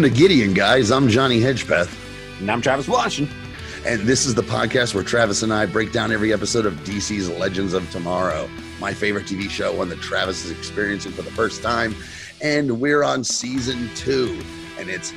[0.00, 0.90] Welcome to Gideon, guys.
[0.90, 1.94] I'm Johnny Hedgepeth.
[2.40, 3.36] And I'm Travis Washington.
[3.84, 7.28] And this is the podcast where Travis and I break down every episode of DC's
[7.28, 8.48] Legends of Tomorrow,
[8.80, 11.94] my favorite TV show, one that Travis is experiencing for the first time.
[12.40, 14.42] And we're on season two,
[14.78, 15.12] and it's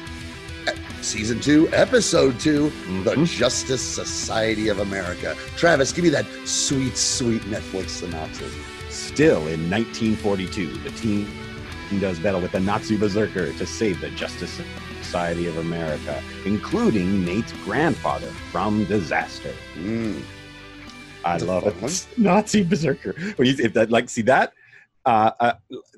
[1.00, 3.04] season two, episode 2 mm-hmm.
[3.06, 5.38] The Justice Society of America.
[5.56, 8.54] Travis, give me that sweet, sweet Netflix synopsis.
[8.90, 11.26] Still in 1942, the team
[12.00, 14.62] does battle with the Nazi berserker to save the Justice
[15.00, 19.54] Society of America, including Nate's grandfather from disaster.
[19.76, 20.22] Mm.
[21.26, 22.08] I love it.
[22.18, 23.14] Nazi berserker.
[23.36, 24.54] When you, if that, like, see that
[25.06, 25.54] uh, uh,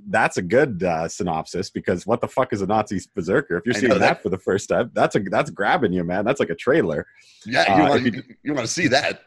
[0.09, 3.57] that's a good uh, synopsis because what the fuck is a Nazi berserker?
[3.57, 6.25] If you're seeing that, that, for the first time, that's a that's grabbing you, man.
[6.25, 7.05] That's like a trailer.
[7.45, 9.21] Yeah, you uh, want you, you want to see that?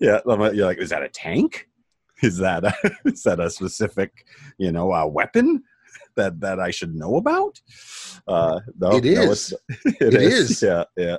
[0.00, 1.68] Yeah, you're like, is that a tank?
[2.22, 2.74] Is that a,
[3.06, 4.26] is that a specific,
[4.58, 5.64] you know, uh, weapon
[6.16, 7.60] that that I should know about?
[8.26, 9.52] Uh, no, it is.
[9.52, 9.58] No,
[10.00, 10.50] it, it is.
[10.50, 10.62] is.
[10.62, 11.16] Yeah, yeah.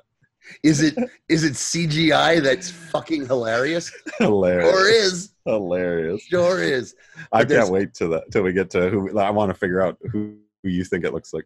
[0.61, 0.95] Is it
[1.29, 3.91] is it CGI that's fucking hilarious?
[4.17, 4.73] Hilarious.
[4.73, 6.21] Or is hilarious.
[6.23, 6.95] Sure is.
[7.31, 9.81] But I can't wait till that till we get to who I want to figure
[9.81, 11.45] out who, who you think it looks like.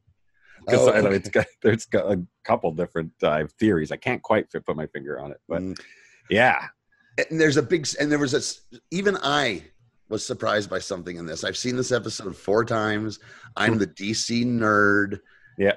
[0.60, 0.98] Because oh, okay.
[0.98, 3.92] I know it's got there's got a couple different uh, theories.
[3.92, 5.80] I can't quite fit, put my finger on it, but mm.
[6.30, 6.66] yeah.
[7.30, 9.64] And there's a big and there was a even I
[10.10, 11.44] was surprised by something in this.
[11.44, 13.20] I've seen this episode four times.
[13.56, 13.80] I'm hmm.
[13.80, 15.20] the DC nerd.
[15.58, 15.74] Yeah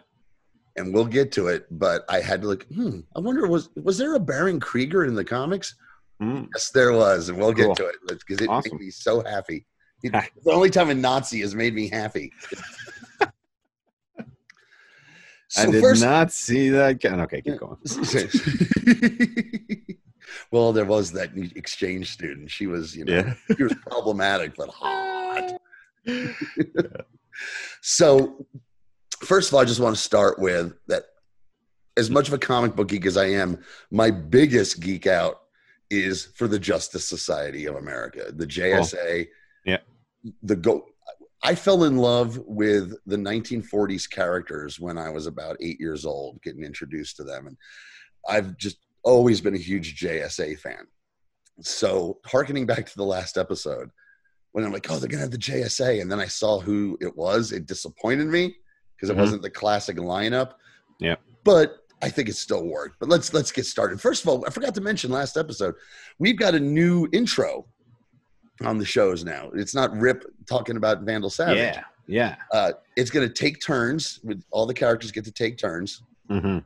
[0.76, 1.66] and we'll get to it.
[1.70, 2.66] But I had to look.
[2.72, 5.74] Hmm, I wonder was was there a Baron Krieger in the comics?
[6.22, 6.48] Mm.
[6.54, 7.68] Yes, there was, and we'll cool.
[7.68, 8.76] get to it because it awesome.
[8.76, 9.66] made me so happy.
[10.02, 12.32] the only time a Nazi has made me happy.
[15.50, 17.04] So I did first, not see that.
[17.04, 17.76] Okay, keep going.
[20.50, 22.50] well, there was that exchange student.
[22.50, 23.34] She was, you know, yeah.
[23.56, 25.60] she was problematic but hot.
[27.80, 28.46] So
[29.20, 31.04] first of all, I just want to start with that
[31.96, 33.58] as much of a comic book geek as I am,
[33.90, 35.40] my biggest geek out
[35.90, 39.26] is for the Justice Society of America, the JSA.
[39.26, 39.30] Oh,
[39.64, 39.78] yeah.
[40.42, 40.86] The go
[41.42, 46.42] I fell in love with the 1940s characters when I was about 8 years old,
[46.42, 47.56] getting introduced to them and
[48.28, 50.86] I've just always been a huge JSA fan.
[51.62, 53.90] So, harkening back to the last episode,
[54.52, 56.96] when I'm like, "Oh, they're going to have the JSA," and then I saw who
[57.00, 58.56] it was, it disappointed me
[58.96, 59.20] because it mm-hmm.
[59.20, 60.52] wasn't the classic lineup.
[60.98, 61.16] Yeah.
[61.44, 62.96] But I think it still worked.
[62.98, 64.00] But let's let's get started.
[64.00, 65.74] First of all, I forgot to mention last episode,
[66.18, 67.66] we've got a new intro
[68.64, 69.50] on the shows now.
[69.54, 71.56] It's not Rip talking about Vandal Savage.
[71.56, 71.84] Yeah.
[72.06, 72.36] Yeah.
[72.52, 76.02] Uh, it's going to take turns with all the characters get to take turns.
[76.28, 76.58] Mm-hmm.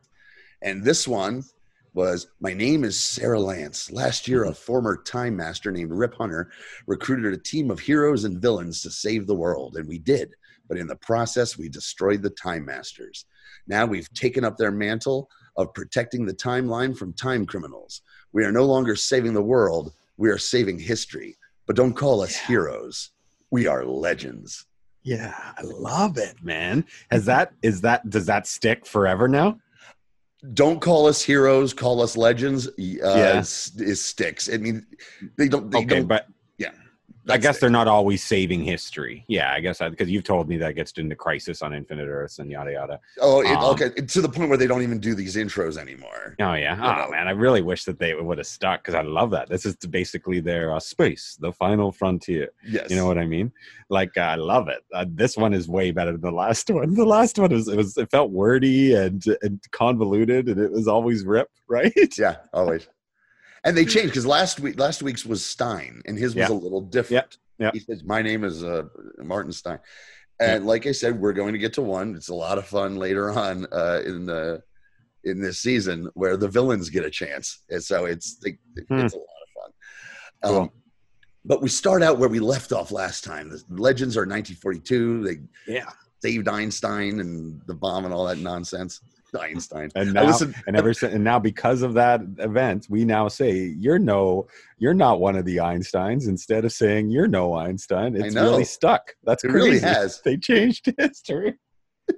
[0.63, 1.45] And this one
[1.93, 3.91] was my name is Sarah Lance.
[3.91, 6.51] Last year, a former time master named Rip Hunter
[6.87, 10.35] recruited a team of heroes and villains to save the world, and we did
[10.69, 13.27] but in the process, we destroyed the Time Masters.
[13.67, 18.03] Now we've taken up their mantle of protecting the timeline from time criminals.
[18.33, 21.37] We are no longer saving the world, we are saving history.
[21.67, 22.47] But don't call us yeah.
[22.49, 23.11] heroes.
[23.51, 24.67] We are legends.
[25.03, 26.85] Yeah, I love it, man.
[27.11, 29.59] Has that is that does that stick forever now?
[30.53, 32.69] Don't call us heroes, call us legends.
[32.69, 33.39] Uh, yeah.
[33.39, 34.51] is, is sticks.
[34.53, 34.87] I mean,
[35.39, 35.71] they don't.
[35.71, 36.27] They okay, don't, but
[37.29, 39.25] I guess they're not always saving history.
[39.29, 42.51] Yeah, I guess because you've told me that gets into Crisis on Infinite Earths and
[42.51, 43.01] yada yada.
[43.21, 46.37] Oh, it, um, okay, to the point where they don't even do these intros anymore.
[46.41, 49.31] Oh yeah, oh man, I really wish that they would have stuck because I love
[49.31, 49.49] that.
[49.49, 52.51] This is basically their uh, space, the final frontier.
[52.67, 53.53] Yes, you know what I mean.
[53.89, 54.85] Like uh, I love it.
[54.93, 56.95] Uh, this one is way better than the last one.
[56.95, 60.89] The last one was it was it felt wordy and and convoluted, and it was
[60.89, 62.19] always rip right.
[62.19, 62.87] Yeah, always
[63.65, 66.55] and they changed because last week last week's was Stein, and his was yeah.
[66.55, 67.39] a little different.
[67.59, 68.85] Yeah, he says my name is uh,
[69.19, 69.79] Martin Stein,
[70.41, 72.15] and like I said, we're going to get to one.
[72.15, 74.63] It's a lot of fun later on uh, in the
[75.25, 78.51] in this season where the villains get a chance, and so it's hmm.
[78.99, 79.73] it's a lot of fun.
[80.43, 80.63] Cool.
[80.63, 80.71] Um,
[81.47, 83.51] but we start out where we left off last time.
[83.51, 85.25] The legends are 1942.
[85.25, 85.91] They yeah
[86.25, 89.03] saved Einstein and the bomb and all that nonsense.
[89.41, 89.91] Einstein.
[89.95, 90.37] And now,
[90.67, 94.47] and ever since, and now because of that event, we now say you're no,
[94.79, 96.29] you're not one of the Einsteins.
[96.29, 99.15] Instead of saying you're no Einstein, it's really stuck.
[99.25, 99.67] That's it crazy.
[99.67, 100.21] really has.
[100.23, 101.55] They changed history.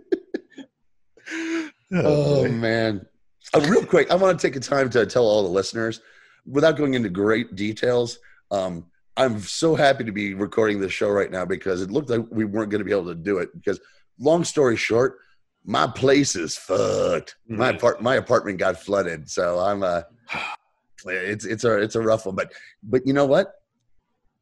[1.33, 3.07] oh, oh man!
[3.55, 6.01] Uh, real quick, I want to take a time to tell all the listeners,
[6.47, 8.19] without going into great details.
[8.51, 8.87] Um,
[9.17, 12.45] I'm so happy to be recording this show right now because it looked like we
[12.45, 13.49] weren't going to be able to do it.
[13.55, 13.81] Because,
[14.19, 15.19] long story short,
[15.67, 17.37] my place is fucked.
[17.51, 17.57] Mm-hmm.
[17.57, 20.03] My apart my apartment got flooded, so I'm uh
[21.07, 22.35] it's it's a it's a rough one.
[22.35, 22.53] But
[22.83, 23.55] but you know what?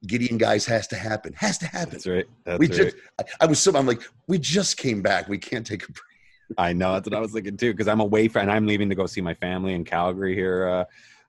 [0.07, 1.33] Gideon guys has to happen.
[1.33, 1.93] Has to happen.
[1.93, 2.27] That's right.
[2.45, 2.77] That's we right.
[2.77, 5.29] just I, I, was so I'm like, we just came back.
[5.29, 6.59] We can't take a break.
[6.59, 8.91] I know that's what I was thinking too, because I'm away from, and I'm leaving
[8.91, 10.85] to go see my family in Calgary here uh,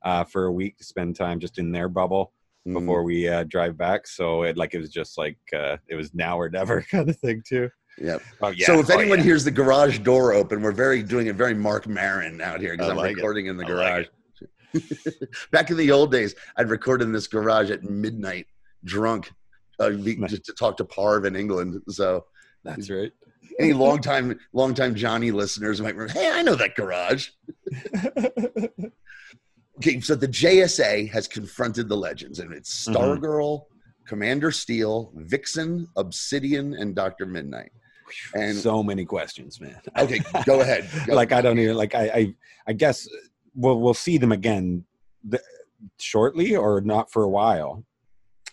[0.08, 2.34] uh, for a week to spend time just in their bubble
[2.68, 2.74] Mm.
[2.74, 4.08] before we uh, drive back.
[4.08, 7.18] So it like it was just like uh, it was now or never kind of
[7.18, 7.70] thing too.
[7.98, 8.22] Yep.
[8.42, 8.66] Oh yeah.
[8.66, 9.24] So if Oh, anyone yeah.
[9.26, 12.90] hears the garage door open, we're very doing it very Marc Maron out here because
[12.90, 13.16] I'm like it.
[13.16, 14.06] recording in the garage.
[14.74, 14.84] like
[15.52, 18.48] Back in the old days, I'd record in this garage at midnight,
[18.84, 19.32] drunk,
[19.80, 21.82] uh, just to talk to Parv in England.
[21.88, 22.26] So
[22.66, 23.12] that's right.
[23.60, 26.20] any long time, long time Johnny listeners might remember.
[26.20, 27.30] Hey, I know that garage.
[29.78, 32.96] Okay, so the JSA has confronted the legends, and it's Mhm.
[32.96, 33.66] Stargirl,
[34.08, 37.74] Commander Steel, Vixen, Obsidian, and Doctor Midnight.
[38.34, 39.80] And so many questions, man.
[39.96, 40.90] Oh, okay, go ahead.
[41.08, 41.16] Go.
[41.16, 42.34] like I don't even like I I
[42.68, 43.18] I guess uh,
[43.56, 44.84] we'll we'll see them again
[45.30, 45.42] th-
[46.00, 47.84] shortly or not for a while.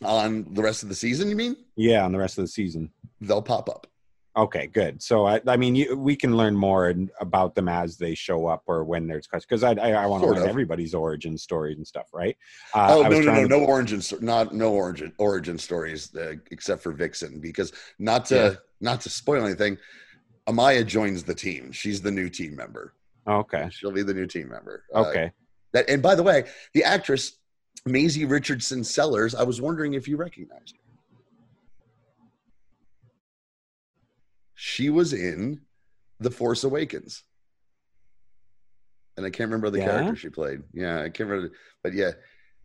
[0.02, 1.28] on the rest of the season.
[1.28, 2.90] You mean Yeah, on the rest of the season.
[3.20, 3.86] they'll pop up?
[4.34, 5.02] Okay, good.
[5.02, 8.62] So I, I mean, you, we can learn more about them as they show up
[8.66, 10.48] or when there's questions because I, I, I want to learn of.
[10.48, 12.36] everybody's origin stories and stuff, right?
[12.74, 16.82] Uh, oh no, no, no, to- no origin, not no origin origin stories uh, except
[16.82, 18.54] for Vixen because not to Yeah.
[18.80, 19.76] not to spoil anything.
[20.48, 21.70] Amaya joins the team.
[21.70, 22.94] She's the new team member.
[23.28, 24.84] Okay, She'll be the new team member.
[24.94, 25.30] Uh, okay.
[25.72, 27.36] That and by the way, the actress
[27.84, 29.34] Maisie Richardson Sellers.
[29.34, 30.81] I was wondering if you recognized her.
[34.64, 35.60] She was in
[36.20, 37.24] The Force Awakens,
[39.16, 39.86] and I can't remember the Yeah?
[39.86, 40.62] character she played.
[40.72, 42.12] Yeah, I can't remember, but yeah,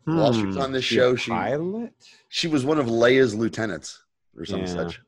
[0.03, 1.93] While she was Hmm, on this she show, she- pilot.
[2.29, 4.03] she was one of Leia's lieutenants
[4.37, 4.75] or some Yeah.
[4.75, 5.01] such.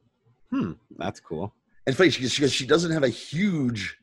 [0.50, 1.54] Hmm, that's cool.
[1.86, 3.96] And funny, she, she, she doesn't have a huge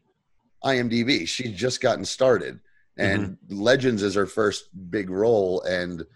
[0.65, 1.27] IMDb.
[1.27, 2.61] She's just gotten started,
[2.97, 5.61] and Legends is her first big role.
[5.63, 6.07] And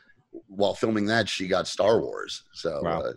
[0.46, 2.44] while filming that, she got Star Wars.
[2.54, 3.00] So, Wow.
[3.00, 3.12] uh,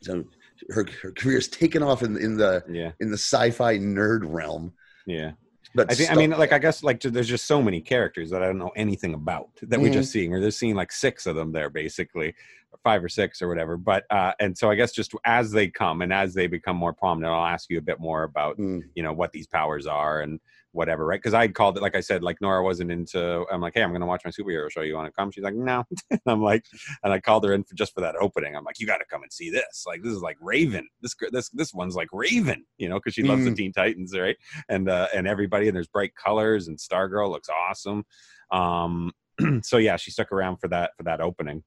[0.00, 0.24] so
[0.70, 4.72] her her career's taken off in in the Yeah, in the sci-fi nerd realm.
[5.06, 5.32] yeah.
[5.74, 6.10] But I think.
[6.10, 8.72] I mean, like, I guess, like, there's just so many characters that I don't know
[8.76, 9.94] anything about that we're Mhm.
[9.94, 10.34] just seeing.
[10.34, 12.34] Or there's seeing like six of them there, basically,
[12.72, 13.78] or five or six or whatever.
[13.78, 16.92] But uh, and so I guess just as they come and as they become more
[16.92, 20.20] prominent, I'll ask you a bit more about Mm, you know what these powers are
[20.20, 20.40] and
[20.72, 21.18] whatever, right?
[21.20, 23.44] Because I called it, like I said, like Nora wasn't into.
[23.52, 24.80] I'm like, hey, I'm going to watch my superhero show.
[24.80, 25.30] You want to come?
[25.30, 25.84] She's like, no.
[26.10, 26.64] and I'm like,
[27.04, 28.56] and I called her in for, just for that opening.
[28.56, 29.84] I'm like, you got to come and see this.
[29.86, 30.88] Like, this is like Raven.
[31.00, 33.56] This this this one's like Raven, you know, because she loves the Mm.
[33.56, 34.36] Teen Titans, right?
[34.68, 38.04] And uh, and everybody, and there's bright colors, and Stargirl looks awesome.
[38.50, 39.12] Um,
[39.62, 41.62] so yeah, she stuck around for that for that opening.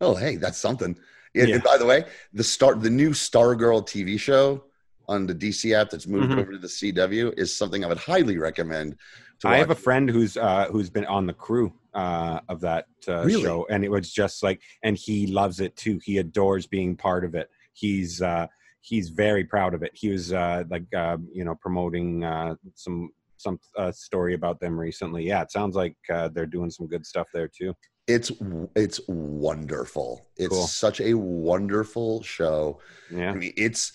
[0.00, 0.96] oh, hey, that's something.
[1.36, 1.54] And, Yeah.
[1.56, 4.64] and by the way, the star the new Stargirl TV show
[5.08, 6.38] on the DC app that's moved Mhm.
[6.38, 8.96] over to the CW is something I would highly recommend.
[9.40, 12.86] To I have a friend who's uh, who's been on the crew uh, of that
[13.08, 13.42] uh, Really?
[13.42, 16.00] show, and it was just like, and he loves it too.
[16.02, 17.50] He adores being part of it.
[17.72, 18.46] He's uh,
[18.80, 19.90] he's very proud of it.
[19.94, 24.78] He was uh, like uh, you know promoting uh, some some uh, story about them
[24.78, 25.24] recently.
[25.26, 27.74] Yeah, it sounds like uh, they're doing some good stuff there too.
[28.06, 28.30] It's
[28.76, 30.26] it's wonderful.
[30.36, 30.66] It's Cool.
[30.66, 32.80] such a wonderful show.
[33.10, 33.92] Yeah, I mean, it's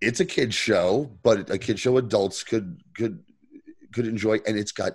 [0.00, 3.22] it's a kid show, but a kid show adults could could
[3.92, 4.94] could enjoy, and it's got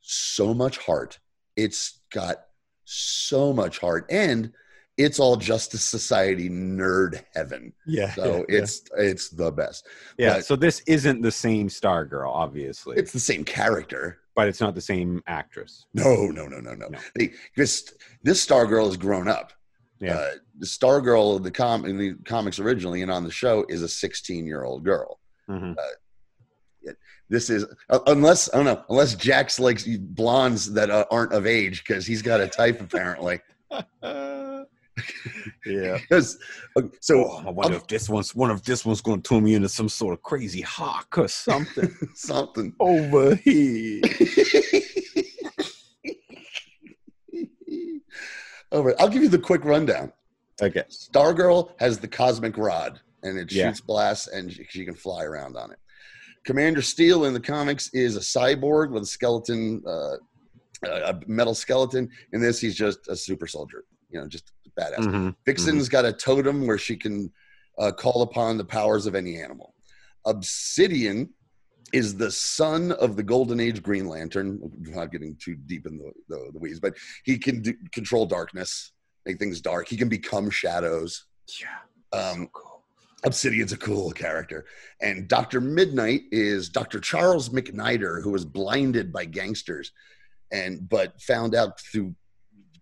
[0.00, 1.18] so much heart.
[1.56, 2.44] It's got
[2.84, 4.52] so much heart, and
[4.96, 7.72] it's all Justice Society nerd heaven.
[7.86, 8.14] yeah.
[8.14, 9.86] So it's it's the best.
[10.18, 10.34] yeah.
[10.36, 14.18] but- So this isn't the same Stargirl, obviously, It's the same character.
[14.36, 15.86] but it's not the same actress.
[15.94, 16.88] No, no, no, no, no.
[16.88, 16.98] No.
[17.16, 19.52] They, this this Stargirl has grown up.
[20.00, 20.14] Yeah.
[20.14, 23.88] Uh, the Stargirl, the com in the comics originally and on the show is a
[23.88, 25.20] 16 year old girl.
[25.48, 25.76] Mhm.
[27.30, 31.46] This is uh, unless I don't know unless Jax likes blondes that uh, aren't of
[31.46, 33.40] age because he's got a type apparently.
[35.66, 35.98] yeah.
[35.98, 36.38] Because
[37.00, 39.54] so Oh, I wonder if this one's one of this one's going to turn me
[39.54, 42.74] into some sort of crazy hawk or something something.
[42.78, 44.02] over here.
[48.74, 48.94] Over.
[49.00, 50.12] I'll give you the quick rundown.
[50.60, 50.82] Okay.
[50.90, 53.68] Stargirl has the cosmic rod, and it Yeah.
[53.68, 55.78] shoots blasts, and she, she can fly around on it.
[56.44, 60.16] Commander Steel in the comics is a cyborg with a skeleton, uh,
[60.84, 62.10] a metal skeleton.
[62.32, 63.84] In this, he's just a super soldier.
[64.10, 64.98] You know, just badass.
[64.98, 65.34] Mhm.
[65.46, 67.32] Vixen's got a totem where she can
[67.78, 69.74] uh, call upon the powers of any animal.
[70.26, 71.28] Obsidian
[71.94, 74.58] is the son of the Golden Age Green Lantern.
[74.62, 78.26] I'm not getting too deep in the, the, the weeds, but he can do, control
[78.26, 78.92] darkness,
[79.24, 79.88] make things dark.
[79.88, 81.26] He can become shadows.
[81.60, 82.18] Yeah.
[82.18, 82.82] Um, cool.
[83.24, 84.66] Obsidian's a cool character.
[85.00, 85.60] And Dr.
[85.60, 87.00] Midnight is Dr.
[87.00, 89.92] Charles McNider, who was blinded by gangsters
[90.52, 92.14] and but found out through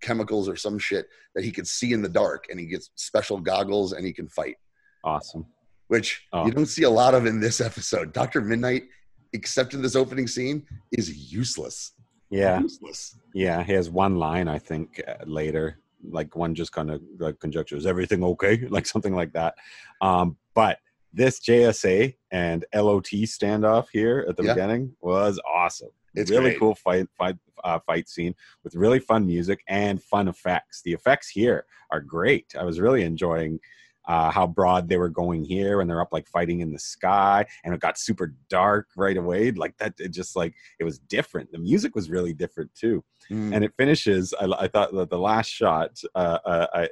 [0.00, 3.38] chemicals or some shit that he could see in the dark and he gets special
[3.40, 4.56] goggles and he can fight,
[5.04, 5.46] Awesome.
[5.88, 6.44] which Oh.
[6.46, 8.12] you don't see a lot of in this episode.
[8.12, 8.40] Dr.
[8.40, 8.84] Midnight
[9.32, 11.92] except in this opening scene, is useless.
[12.30, 13.18] Yeah, Useless.
[13.34, 13.62] yeah.
[13.62, 15.78] He has one line, I think, uh, later,
[16.10, 18.66] like one just kind of like conjecture, is everything okay?
[18.70, 19.54] Like something like that.
[20.00, 20.78] Um, but
[21.12, 24.54] this JSA and LOT standoff here at the Yeah.
[24.54, 25.90] beginning was awesome.
[26.14, 26.58] It's really great.
[26.58, 28.34] cool fight fight uh, fight scene
[28.64, 30.80] with really fun music and fun effects.
[30.82, 32.54] The effects here are great.
[32.58, 33.60] I was really enjoying
[34.06, 37.44] uh, how broad they were going here, and they're up like fighting in the sky,
[37.64, 39.50] and it got super dark right away.
[39.52, 41.52] Like that, it just like it was different.
[41.52, 43.54] The music was really different too Mm.
[43.54, 44.34] and it finishes.
[44.38, 46.88] I, I thought that the last shot, uh, uh, I,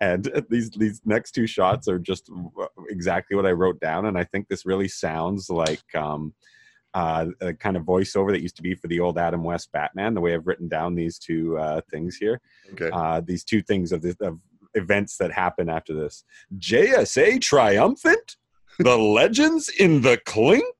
[0.00, 2.30] and these these next two shots are just
[2.88, 6.34] exactly what I wrote down, and I think this really sounds like um,
[6.94, 10.14] uh, a kind of voiceover that used to be for the old Adam West Batman.
[10.14, 12.40] The way I've written down these two uh, things here,
[12.72, 12.90] okay.
[12.92, 14.38] uh, these two things of, this, of
[14.74, 16.24] events that happen after this.
[16.58, 18.36] JSA triumphant,
[18.78, 20.74] the legends in the clink.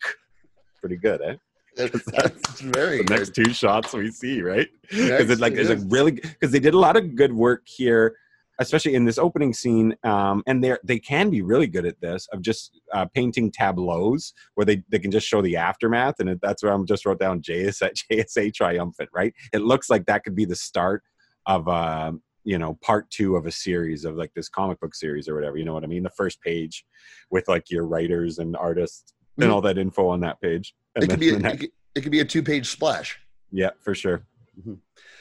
[0.80, 1.37] Pretty good, eh?
[1.76, 3.18] That's, that's very the good.
[3.18, 4.68] next two shots we see, right?
[4.90, 8.16] Because it's like there's a really because they did a lot of good work here,
[8.59, 9.94] especially in this opening scene.
[10.02, 14.32] Um, and they they can be really good at this of just uh, painting tableaus
[14.54, 17.42] where they, they can just show the aftermath, and that's where I'm just wrote down
[17.42, 19.11] JSA JSA triumphant.
[19.14, 19.35] Right?
[19.52, 21.02] It looks like that could be the start
[21.47, 25.28] of um, you know part two of a series of like this comic book series
[25.28, 25.56] or whatever.
[25.59, 26.02] You know what I mean?
[26.02, 26.85] The first page
[27.30, 29.54] with like your writers and artists and Mhm.
[29.54, 30.75] all that info on that page.
[30.97, 31.30] It could be.
[31.35, 33.18] A, next- it, could, it could be a two-page splash.
[33.52, 34.23] yeah, for sure.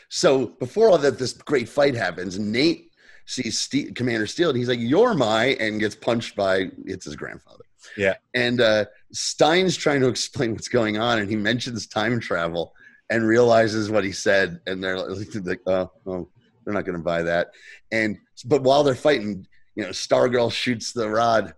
[0.10, 2.40] So before all that, this great fight happens.
[2.40, 2.92] Nate
[3.26, 7.16] sees Ste Commander Steel, and he's like, "You're my," and gets punched by it's his
[7.16, 7.64] grandfather.
[7.96, 8.16] Yeah.
[8.34, 12.74] And uh, Stein's trying to explain what's going on, and he mentions time travel
[13.12, 16.30] and realizes what he said, and they're like, "Oh, oh
[16.70, 17.52] they're not going to buy that."
[17.92, 21.54] And but while they're fighting, you know, Stargirl shoots the rod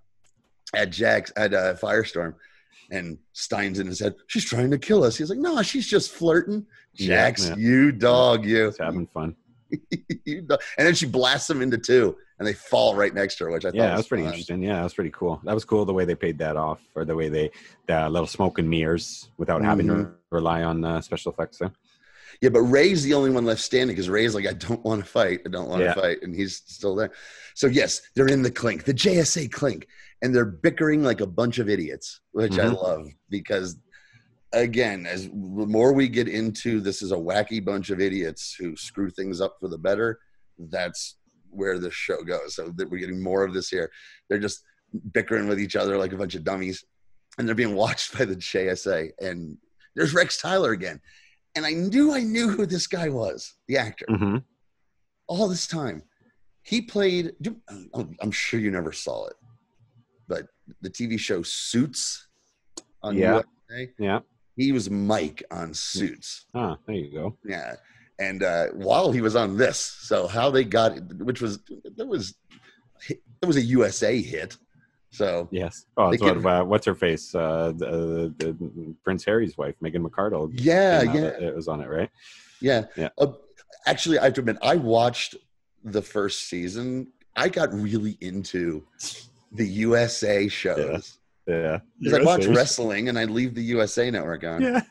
[0.73, 2.35] at Jax at uh, Firestorm.
[2.93, 4.15] And Stein's in his head.
[4.27, 5.15] She's trying to kill us.
[5.15, 6.65] He's like, no, she's just flirting.
[6.93, 7.55] Jax, yeah.
[7.55, 8.67] you dog, you.
[8.67, 9.35] Just having fun.
[10.25, 13.45] You know, and then she blasts them into two, and they fall right next to
[13.45, 14.33] her, which I thought Yeah, was that was pretty fun.
[14.33, 14.61] interesting.
[14.61, 15.39] Yeah, that was pretty cool.
[15.45, 17.49] That was cool the way they paid that off, or the way they
[17.87, 20.13] the little smoke and mirrors without having to Mhm.
[20.29, 21.59] rely on uh, special effects.
[21.59, 21.71] There.
[22.41, 25.09] Yeah, but Ray's the only one left standing because Ray's like, I don't want to
[25.09, 25.41] fight.
[25.45, 25.93] I don't want Yeah.
[25.93, 27.11] to fight, and he's still there.
[27.53, 29.87] So yes, they're in the clink, the JSA clink,
[30.23, 32.81] and they're bickering like a bunch of idiots, which I Mhm.
[32.81, 33.77] love because,
[34.53, 35.31] again, as the
[35.67, 39.57] more we get into this is a wacky bunch of idiots who screw things up
[39.59, 40.19] for the better.
[40.57, 41.17] That's
[41.51, 42.55] where this show goes.
[42.55, 43.91] So that we're getting more of this here.
[44.29, 44.63] They're just
[45.13, 46.83] bickering with each other like a bunch of dummies,
[47.37, 49.11] and they're being watched by the JSA.
[49.19, 49.57] And
[49.95, 51.01] there's Rex Tyler again,
[51.55, 54.37] and I knew I knew who this guy was, the actor, hmm
[55.27, 56.03] all this time.
[56.63, 57.33] He played.
[58.21, 59.35] I'm sure you never saw it,
[60.27, 60.47] but
[60.81, 62.27] the TV show Suits
[63.01, 63.41] on Yeah.
[63.69, 63.91] USA.
[63.97, 64.19] Yeah.
[64.57, 66.45] He was Mike on Suits.
[66.53, 67.37] Ah, there you go.
[67.45, 67.75] Yeah.
[68.19, 71.59] And uh, while he was on this, so how they got it, which was
[71.95, 72.35] that was
[73.09, 74.57] it was a USA hit.
[75.11, 75.85] So Yes.
[75.97, 77.35] Oh, that's what, uh, what's her face?
[77.35, 80.49] Uh, the, the Prince Harry's wife, Meghan McCardle.
[80.53, 82.09] yeah, yeah, It was on it, right?
[82.61, 82.85] yeah.
[82.95, 83.09] Yeah.
[83.17, 83.33] Uh,
[83.85, 85.35] actually, I have to admit, I watched
[85.83, 87.07] the first season.
[87.35, 88.83] I got really into
[89.51, 91.79] the USA shows Yeah.
[91.99, 94.61] because I watch wrestling and I leave the USA Network on.
[94.61, 94.81] Yeah.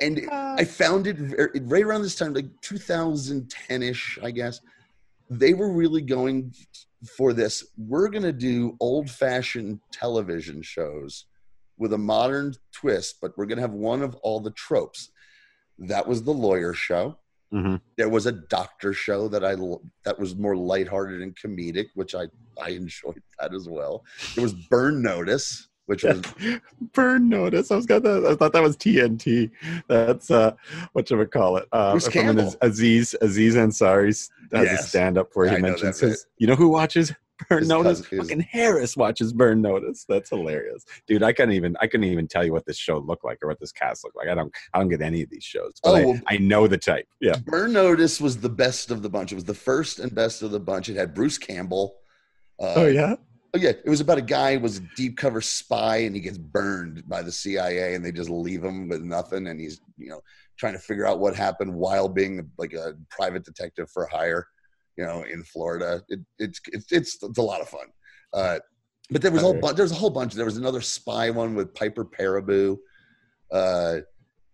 [0.00, 1.16] And I found it
[1.62, 4.60] right around this time, like 2010 ish, I guess.
[5.30, 6.52] They were really going
[7.16, 7.64] for this.
[7.76, 11.26] We're going to do old fashioned television shows
[11.76, 15.10] with a modern twist, but we're going to have one of all the tropes.
[15.78, 17.18] That was the lawyer show.
[17.52, 17.80] Mhm.
[17.96, 19.54] There was a doctor show that I
[20.04, 22.28] that was more lighthearted and comedic, which I
[22.60, 24.04] I enjoyed that as well.
[24.34, 26.22] There was Burn Notice, which was
[26.92, 27.70] Burn notice.
[27.70, 28.26] I was got that.
[28.26, 29.50] I thought that was TNT.
[29.88, 30.54] That's uh,
[30.92, 31.66] what should we call it?
[31.72, 32.54] Uh, Bruce Campbell.
[32.60, 34.08] Aziz Aziz Ansari
[34.52, 36.26] has a stand up where he I know mentions that his.
[36.38, 37.12] You know who watches
[37.48, 38.00] Burn His Notice?
[38.02, 40.04] cousin- Fucking Harris watches Burn Notice.
[40.08, 41.22] That's hilarious, dude.
[41.22, 41.76] I couldn't even.
[41.80, 44.16] I couldn't even tell you what this show looked like or what this cast looked
[44.16, 44.28] like.
[44.28, 44.54] I don't.
[44.72, 47.06] I don't get any of these shows, but Oh, I, well- I know the type.
[47.20, 47.36] Yeah.
[47.44, 49.32] Burn Notice was the best of the bunch.
[49.32, 50.88] It was the first and best of the bunch.
[50.88, 51.96] It had Bruce Campbell.
[52.60, 53.16] Uh, Oh yeah.
[53.54, 56.20] Oh yeah, it was about a guy who was a deep cover spy and he
[56.20, 60.08] gets burned by the CIA and they just leave him with nothing and he's you
[60.08, 60.20] know
[60.58, 64.46] trying to figure out what happened while being like a private detective for hire,
[64.96, 66.02] you know, in Florida.
[66.08, 67.86] It, it's, it's it's it's a lot of fun.
[68.32, 68.58] Uh,
[69.10, 69.76] but there was a whole bunch.
[69.76, 70.34] There was a whole bunch.
[70.34, 72.76] There was another spy one with Piper Perabo.
[73.52, 73.98] Uh,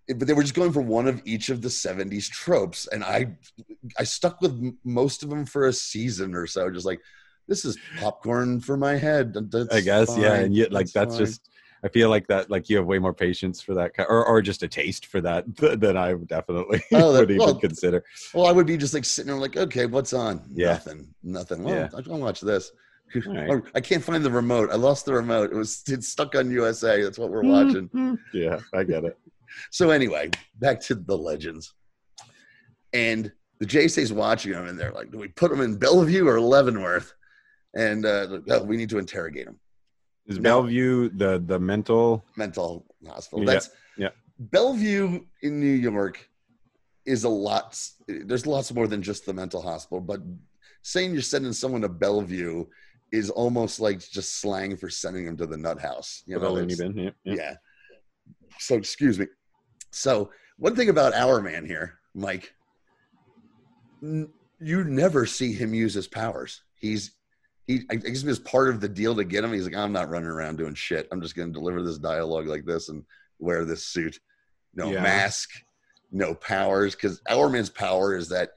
[0.08, 3.04] it- but they were just going for one of each of the 70s tropes and
[3.04, 3.26] i
[3.96, 6.98] i stuck with m- most of them for a season or so just like
[7.50, 11.26] this is popcorn for my head that's I guess yeah, and yet like that's fine.
[11.26, 11.48] just
[11.82, 14.62] I feel like that, like you have way more patience for that, or or just
[14.62, 15.44] a taste for that
[15.80, 18.04] than I definitely Oh, that- would even well, consider.
[18.34, 20.42] Well, I would be just like sitting there, like, okay, what's on?
[20.52, 20.72] Yeah.
[20.72, 21.14] Nothing.
[21.22, 21.62] Nothing.
[21.64, 21.88] Well, Yeah.
[21.96, 22.70] I can watch this.
[23.26, 23.62] right.
[23.74, 24.68] I can't find the remote.
[24.70, 25.50] I lost the remote.
[25.52, 27.02] It was it's stuck on USA.
[27.02, 27.88] That's what we're watching.
[28.34, 29.18] Yeah, I get it.
[29.70, 30.30] So anyway,
[30.60, 31.72] back to the legends.
[32.92, 36.40] And the JSA's watching them, and they're like, "Do we put them in Bellevue or
[36.40, 37.14] Leavenworth?"
[37.74, 39.58] And uh, oh, we need to interrogate him.
[40.26, 40.38] Is.
[40.38, 42.24] Bellevue the the mental?
[42.36, 43.44] Mental hospital.
[43.44, 44.08] Yeah, That's yeah.
[44.38, 46.28] Bellevue in New York
[47.06, 47.78] is a lot.
[48.06, 50.20] There's lots more than just the mental hospital, but
[50.82, 52.66] saying you're sending someone to Bellevue
[53.12, 56.22] is almost like just slang for sending them to the nut house.
[56.26, 56.96] You know, bin?
[56.96, 57.34] Yeah, yeah.
[57.34, 57.54] yeah.
[58.58, 59.26] So excuse me.
[59.90, 62.54] So one thing about our man here, Mike,
[64.02, 64.28] n-
[64.60, 66.62] you never see him use his powers.
[66.76, 67.12] He's
[67.66, 67.82] he.
[67.90, 69.52] I guess it was part of the deal to get him.
[69.52, 71.08] He's like, I'm not running around doing shit.
[71.12, 73.04] I'm just going to deliver this dialogue like this and
[73.38, 74.18] wear this suit.
[74.74, 75.02] No Yeah.
[75.02, 75.50] mask,
[76.12, 76.94] no powers.
[76.94, 78.50] Because Hourman's power is that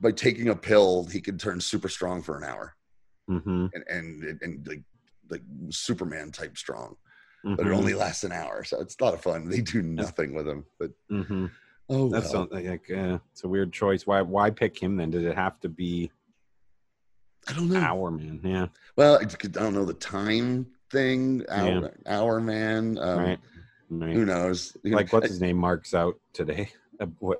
[0.00, 2.74] by taking a pill, he can turn super strong for an hour
[3.30, 3.66] Mm-hmm.
[3.72, 4.82] and and and like
[5.30, 6.96] like Superman type strong
[7.46, 7.54] mm-hmm.
[7.54, 9.48] but it only lasts an hour, so it's a lot of fun.
[9.48, 11.46] They do nothing with him, but hmm
[11.88, 12.32] oh, That's well.
[12.48, 14.06] something like uh, it's a weird choice.
[14.08, 15.10] Why why pick him then?
[15.12, 16.10] Did it have to be
[17.48, 17.80] I don't know.
[17.80, 18.40] Hourman?
[18.44, 21.44] Yeah, Well, I don't know the time thing.
[21.48, 22.98] Hour, Hourman.
[22.98, 23.38] Um, right.
[23.90, 24.14] Right.
[24.14, 24.76] Who knows?
[24.84, 26.70] Like what's his name marks out today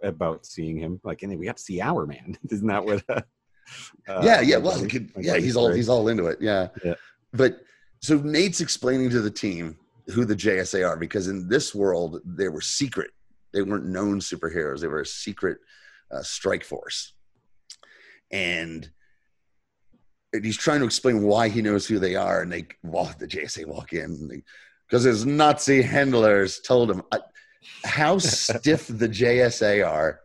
[0.03, 1.01] about seeing him.
[1.05, 2.37] Like, and we got to see Hourman.
[2.51, 3.03] Isn't that what?
[3.09, 3.21] Uh,
[4.23, 4.57] yeah, yeah.
[4.57, 6.39] Well, buddy- could- my yeah, he's all he's all into it.
[6.41, 6.69] Yeah.
[6.85, 6.95] Yeah.
[7.33, 7.61] But
[8.01, 9.77] so Nate's explaining to the team
[10.13, 13.13] who the JSA are because in this world they were secret.
[13.55, 14.81] They weren't known superheroes.
[14.81, 15.59] They were a secret
[16.11, 17.13] uh, strike force,
[18.31, 18.91] and
[20.43, 22.43] he's trying to explain why he knows who they are.
[22.43, 24.43] And they walk the JSA walk in
[24.89, 27.19] because his Nazi handlers told him I,
[27.85, 30.21] how stiff the JSA are.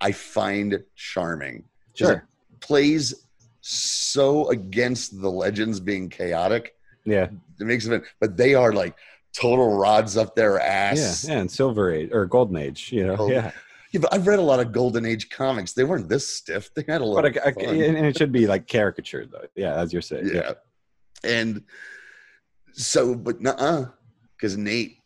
[0.00, 1.64] I find charming.
[1.94, 2.28] Sure.
[2.60, 3.14] plays
[3.62, 6.74] so against the legends being chaotic.
[7.06, 7.28] Yeah.
[7.58, 8.94] It makes it, but they are like
[9.32, 10.64] total rods up their Yeah.
[10.64, 11.26] ass.
[11.26, 11.38] Yeah.
[11.38, 12.92] And Silver Age or Golden Age.
[12.92, 13.16] You know.
[13.16, 13.50] Golden- Yeah.
[13.96, 15.72] Yeah, but I've read a lot of Golden Age comics.
[15.72, 16.70] They weren't this stiff.
[16.74, 17.64] They had a lot But of fun.
[17.80, 19.46] and it should be like caricatured though.
[19.56, 20.30] Yeah, as you're saying.
[20.34, 20.52] yeah.
[21.24, 21.62] And
[22.72, 23.86] so, but nuh
[24.36, 24.98] because Nate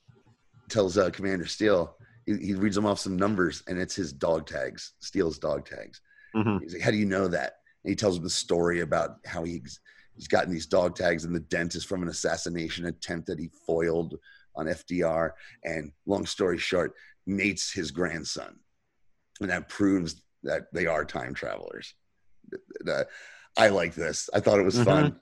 [0.69, 4.47] tells uh, Commander Steel, he, he reads them off some numbers, and it's his dog
[4.47, 6.01] tags, Steel's dog tags.
[6.35, 6.61] Mhm.
[6.63, 9.45] He's like, "How do you know that?" And he tells him the story about how
[9.45, 9.81] he's
[10.17, 13.51] he's gotten these dog tags, and the dent is from an assassination attempt that he
[13.67, 14.19] foiled
[14.57, 15.31] on FDR.
[15.65, 16.95] And long story short,
[17.27, 18.59] Nate's his grandson,
[19.41, 21.95] and that proves that they are time travelers.
[22.89, 23.05] Uh,
[23.57, 24.29] I like this.
[24.35, 25.21] I thought it was fun.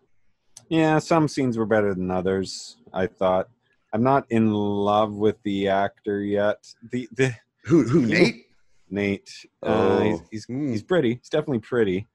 [0.68, 2.76] Yeah, some scenes were better than others.
[2.92, 3.48] I thought.
[3.92, 6.66] I'm not in love with the actor yet.
[6.92, 8.44] The the Who who Nate?
[8.90, 9.30] Nate,
[9.62, 10.24] uh, he's, Oh.
[10.30, 10.70] he's Mm.
[10.70, 11.14] he's pretty.
[11.14, 12.06] He's definitely pretty.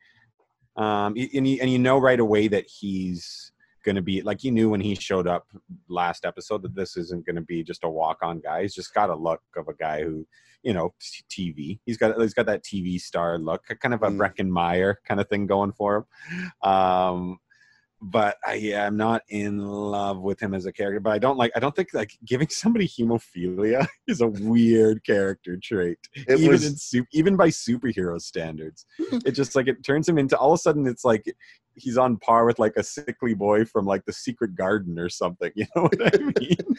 [0.75, 3.51] Um, and you, and you know right away that he's
[3.83, 5.47] going to be like you knew when he showed up
[5.87, 8.61] last episode that this isn't going to be just a walk-on guy.
[8.61, 10.25] He's just got a look of a guy who,
[10.63, 10.93] you know,
[11.29, 11.79] TV.
[11.85, 14.17] He's got he's got that TV star look, kind of a Mm.
[14.17, 16.69] Breckin Meyer kind of thing going for him.
[16.69, 17.39] Um,
[18.05, 20.99] but I, yeah, I'm not in love with him as a character.
[20.99, 21.53] But I don't like.
[21.55, 26.93] I don't think like giving somebody hemophilia is a weird character trait It even was
[26.93, 30.61] in even by superhero standards it just like it turns him into all of a
[30.61, 31.33] sudden it's like
[31.75, 35.51] he's on par with like a sickly boy from like the secret garden or something
[35.55, 36.77] you know what i mean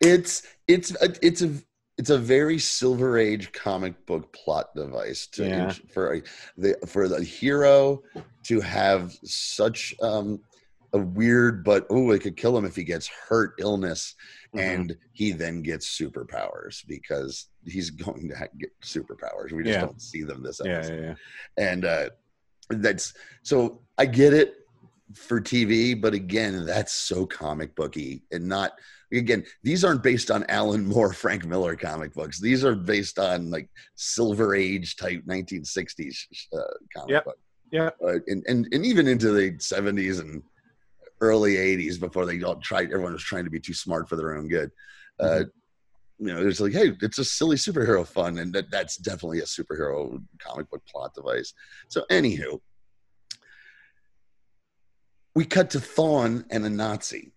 [0.00, 1.50] it's it's it's a
[1.96, 5.72] it's a very silver age comic book plot device to Yeah.
[5.92, 6.22] for a,
[6.56, 8.02] the for the hero
[8.44, 10.40] to have such um
[10.94, 14.14] a weird but oh it could kill him if he gets hurt illness
[14.54, 14.60] Mhm.
[14.60, 19.80] and he then gets superpowers because he's going to get superpowers we just Yeah.
[19.84, 21.14] don't see them this episode yeah.
[21.58, 22.08] and uh
[22.70, 24.54] that's so i get it
[25.14, 28.72] for tv but again that's so comic booky and not
[29.12, 33.50] again these aren't based on alan moore frank miller comic books these are based on
[33.50, 36.16] like silver age type 1960s
[36.54, 36.60] uh,
[36.94, 37.24] comic Yep.
[37.24, 37.38] book
[37.70, 37.90] Yeah.
[38.04, 40.42] uh, and, and and even into the 70s and
[41.20, 44.36] early 80s before they all tried everyone was trying to be too smart for their
[44.36, 44.70] own good
[45.20, 45.44] uh
[46.18, 49.44] you know it's like hey it's a silly superhero fun and that, that's definitely a
[49.44, 51.54] superhero comic book plot device.
[51.88, 52.60] So anywho
[55.34, 57.32] we cut to Thawne and a Nazi.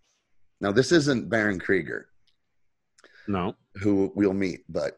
[0.60, 2.08] Now this isn't Baron Krieger.
[3.28, 3.56] No.
[3.76, 4.98] Who we'll meet, but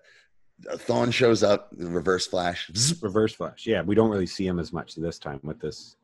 [0.71, 3.65] uh, Thawne shows up, reverse flash, reverse flash.
[3.65, 5.97] Yeah we don't really see him as much this time with this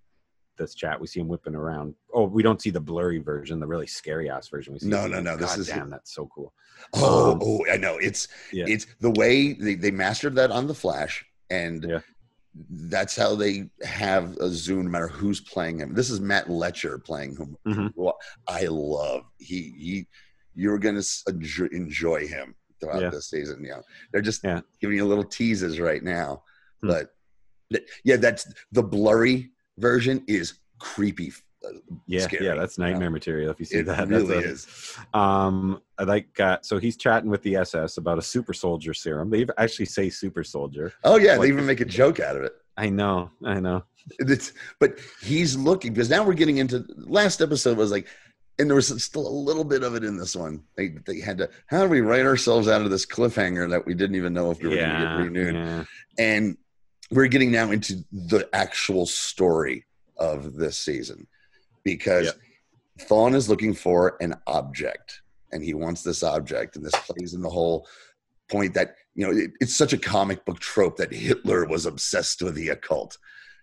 [0.59, 0.99] this chat.
[1.01, 1.95] We see him whipping around.
[2.13, 4.73] Oh, we don't see the blurry version, the really scary ass version.
[4.73, 5.89] We see No, no, no, this God is- damn.
[5.89, 6.53] That's so cool.
[6.93, 7.97] Oh, Um, oh, I know.
[7.97, 8.65] It's Yeah.
[8.67, 11.99] it's the way they, they mastered that on the Flash, and Yeah.
[12.69, 15.93] that's how they have a zoom no matter who's playing him.
[15.95, 17.57] This is Matt Letscher playing him.
[17.65, 17.93] Mhm.
[17.95, 18.13] who
[18.47, 19.23] I love.
[19.39, 20.07] He he,
[20.55, 23.09] you're gonna enjoy, enjoy him throughout Yeah.
[23.09, 23.63] this season.
[23.63, 24.61] You know, they're just Yeah.
[24.81, 26.43] giving you little teases right now,
[26.81, 26.87] Hmm.
[26.89, 27.15] but
[28.03, 31.31] yeah, that's the blurry version is creepy.
[31.65, 31.69] uh,
[32.07, 32.91] Yeah, scary, yeah, that's you know?
[32.91, 33.51] nightmare material.
[33.51, 34.97] If you see It that, really that's a- is.
[35.13, 39.29] Um, I like uh, so he's chatting with the SS about a super soldier serum.
[39.29, 40.93] They actually say super soldier.
[41.03, 42.53] Oh yeah, Like- they even make a joke out of it.
[42.77, 43.83] I know, I know.
[44.19, 48.07] It's, but he's looking because now we're getting into last episode was like,
[48.57, 50.63] and there was still a little bit of it in this one.
[50.77, 53.93] They they had to how do we write ourselves out of this cliffhanger that we
[53.93, 55.83] didn't even know if we were going to Yeah, get renewed, yeah,
[56.17, 56.57] and
[57.11, 59.85] we're getting now into the actual story
[60.17, 61.27] of this season
[61.83, 62.35] because Yep.
[63.07, 67.41] Thawne is looking for an object and he wants this object, and this plays in
[67.41, 67.87] the whole
[68.49, 72.41] point that you know it, it's such a comic book trope that Hitler was obsessed
[72.41, 73.17] with the occult.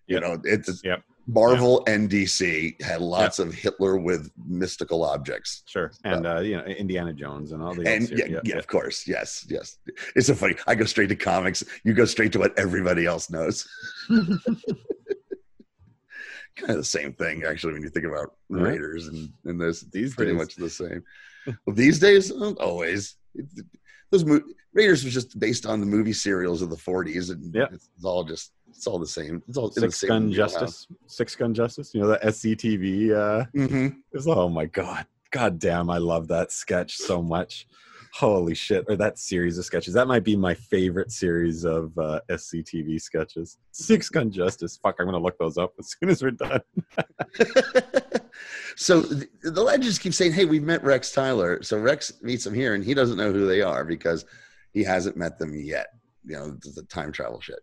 [0.07, 1.03] You know, it's Yep.
[1.29, 5.63] Marvel and DC had lots of Hitler with mystical objects.
[5.67, 5.91] sure.
[6.05, 9.07] And uh, you know, Indiana Jones and all the And others yeah, yeah, of course,
[9.09, 9.79] yes, yes.
[10.15, 10.55] It's so funny.
[10.69, 11.65] I go straight to comics.
[11.85, 13.67] You go straight to what everybody else knows.
[14.09, 14.39] kind
[16.71, 18.63] of the same thing, actually, when you think about Yeah.
[18.63, 19.81] Raiders and, and this.
[19.83, 20.41] These pretty days.
[20.41, 21.03] much the same.
[21.67, 23.17] well, these days, uh, always.
[24.11, 24.41] Those mo-
[24.73, 27.67] Raiders was just based on the movie serials of the 40s, and Yeah.
[27.73, 29.43] it's all just it's all the same.
[29.49, 30.31] It's all Six Gun.
[30.33, 30.87] Justice.
[31.07, 31.93] Six Gun Justice.
[31.95, 33.13] You know the SCTV.
[33.13, 33.97] Uh, Mhm.
[34.13, 37.67] It's, oh my god, god damn, I love that sketch so much.
[38.13, 38.85] Holy shit!
[38.89, 39.93] Or that series of sketches.
[39.93, 43.59] That might be my favorite series of uh, SCTV sketches.
[43.73, 44.79] Six Gun Justice.
[44.83, 46.61] Fuck, I'm gonna look those up as soon as we're done.
[48.77, 52.55] so the, the legends keep saying, "Hey, we've met Rex Tyler." So Rex meets them
[52.55, 54.25] here, and he doesn't know who they are because
[54.73, 55.89] he hasn't met them yet.
[56.25, 57.61] You know, the, the time travel shit.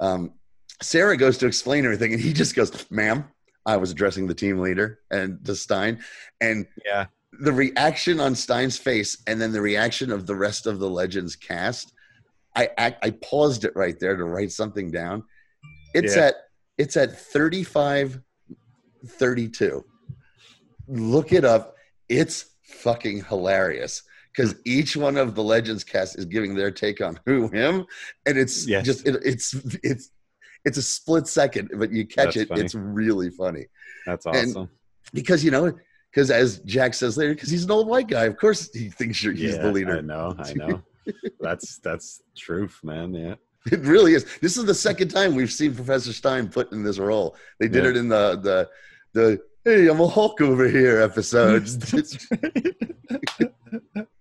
[0.00, 0.32] Um,
[0.80, 3.24] Sarah goes to explain everything, and he just goes, "Ma'am,
[3.66, 6.02] I was addressing the team leader and to Stein,
[6.40, 7.06] and Yeah,
[7.40, 11.36] the reaction on Stein's face, and then the reaction of the rest of the Legends
[11.36, 11.92] cast."
[12.56, 15.24] I I, I paused it right there to write something down.
[15.94, 16.26] It's Yeah.
[16.26, 16.34] at
[16.76, 18.20] it's at 35
[19.06, 19.84] 32
[20.88, 21.74] look it up
[22.08, 27.18] it's fucking hilarious because each one of the legends cast is giving their take on
[27.26, 27.84] who him
[28.26, 28.84] and it's Yes.
[28.86, 30.10] just it, it's it's
[30.64, 32.60] it's a split second but you catch That's it funny.
[32.62, 33.66] it's really funny
[34.06, 34.70] that's And- awesome.
[35.12, 35.72] because you know
[36.10, 39.22] because as jack says later because he's an old white guy of course he thinks
[39.22, 40.82] you're, he's yeah, the leader I know, I know.
[41.40, 43.14] that's that's truth, man.
[43.14, 43.34] Yeah.
[43.72, 44.24] It really is.
[44.40, 47.34] This is the second time we've seen Professor Stein put in this role.
[47.58, 47.90] They did Yeah.
[47.90, 48.68] it in the the
[49.14, 51.66] the hey, I'm a Hulk over here episode.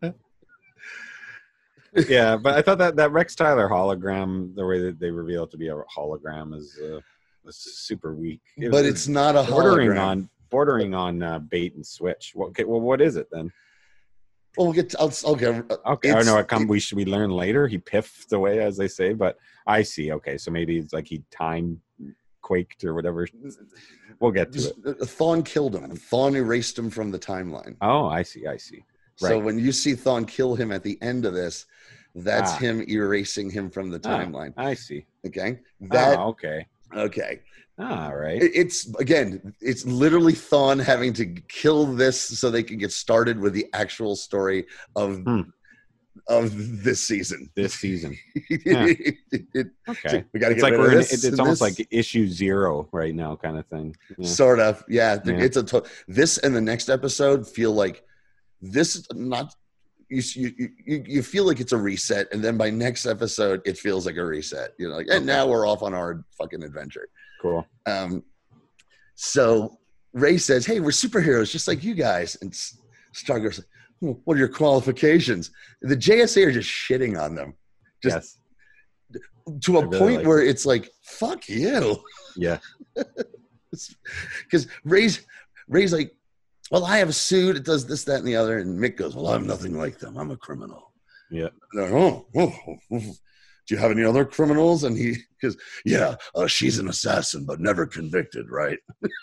[2.08, 5.52] yeah, but I thought that that Rex Tyler hologram, the way that they reveal it
[5.52, 7.00] to be a hologram, is uh,
[7.44, 8.42] was super weak.
[8.58, 10.08] It but was it's not a bordering hologram.
[10.08, 12.34] on bordering on uh, bait and switch.
[12.36, 13.52] Well, okay, well, what is it then?
[14.58, 14.90] Well, we'll get.
[14.92, 15.62] To, I'll, okay.
[15.86, 16.68] Okay, know it come.
[16.68, 17.68] We should we learn later.
[17.68, 19.14] He piffed away, as they say.
[19.14, 20.12] But I see.
[20.14, 21.82] Okay, so maybe it's like he time
[22.42, 23.28] quaked or whatever.
[24.20, 25.00] We'll get to it.
[25.02, 25.92] Thawne killed him.
[25.92, 27.76] Thawne erased him from the timeline.
[27.82, 28.48] Oh, I see.
[28.48, 28.84] I see.
[29.17, 31.65] So when you see Thawne kill him at the end of this,
[32.15, 32.58] that's Ah.
[32.58, 34.19] him erasing him from the Ah.
[34.19, 34.53] timeline.
[34.58, 35.06] I see.
[35.25, 35.60] Okay.
[35.82, 36.65] That oh, okay.
[36.95, 37.41] okay.
[37.80, 38.41] All right.
[38.41, 43.39] It- It's again, it's literally Thawne having to kill this so they can get started
[43.39, 45.41] with the actual story of Hmm.
[46.27, 47.49] of this season.
[47.56, 48.17] this season.
[48.49, 50.25] It- it- Okay.
[50.34, 51.80] we got to It's get like rid we're of in, this it's, it's almost this.
[51.80, 53.95] like issue zero right now, kind of thing.
[54.17, 54.27] Yeah.
[54.27, 55.34] sort of yeah, Yeah.
[55.45, 58.03] It's a to- this and the next episode feel like
[58.62, 59.54] this is not.
[60.10, 60.22] You,
[60.86, 64.15] you you feel like it's a reset, and then by next episode, it feels like
[64.15, 64.72] a reset.
[64.80, 67.10] You know, like, and now we're off on our fucking adventure.
[67.41, 67.67] Cool.
[67.86, 68.24] Um,
[69.15, 69.80] so
[70.13, 72.78] Ray says, "Hey, we're superheroes, just like you guys." And S-
[73.12, 73.62] Star goes,
[74.00, 77.54] "Hmm, "What are your qualifications?" The JSA are just shitting on them,
[78.02, 78.39] just
[79.13, 79.62] yes.
[79.62, 82.02] to a really point like where it's like, "Fuck you,"
[82.38, 82.60] Yeah.
[84.43, 85.26] because Ray's
[85.67, 86.15] Ray's like,
[86.71, 87.56] "Well, I have a suit.
[87.56, 90.17] It does this, that, and the other." And Mick goes, "Well, I'm nothing like them.
[90.17, 90.91] I'm a criminal."
[91.30, 91.49] Yeah.
[91.73, 92.53] Like, oh, oh,
[92.91, 94.84] oh, do you have any other criminals?
[94.84, 98.80] And he goes, "Yeah, uh, she's an assassin, but never convicted, right?"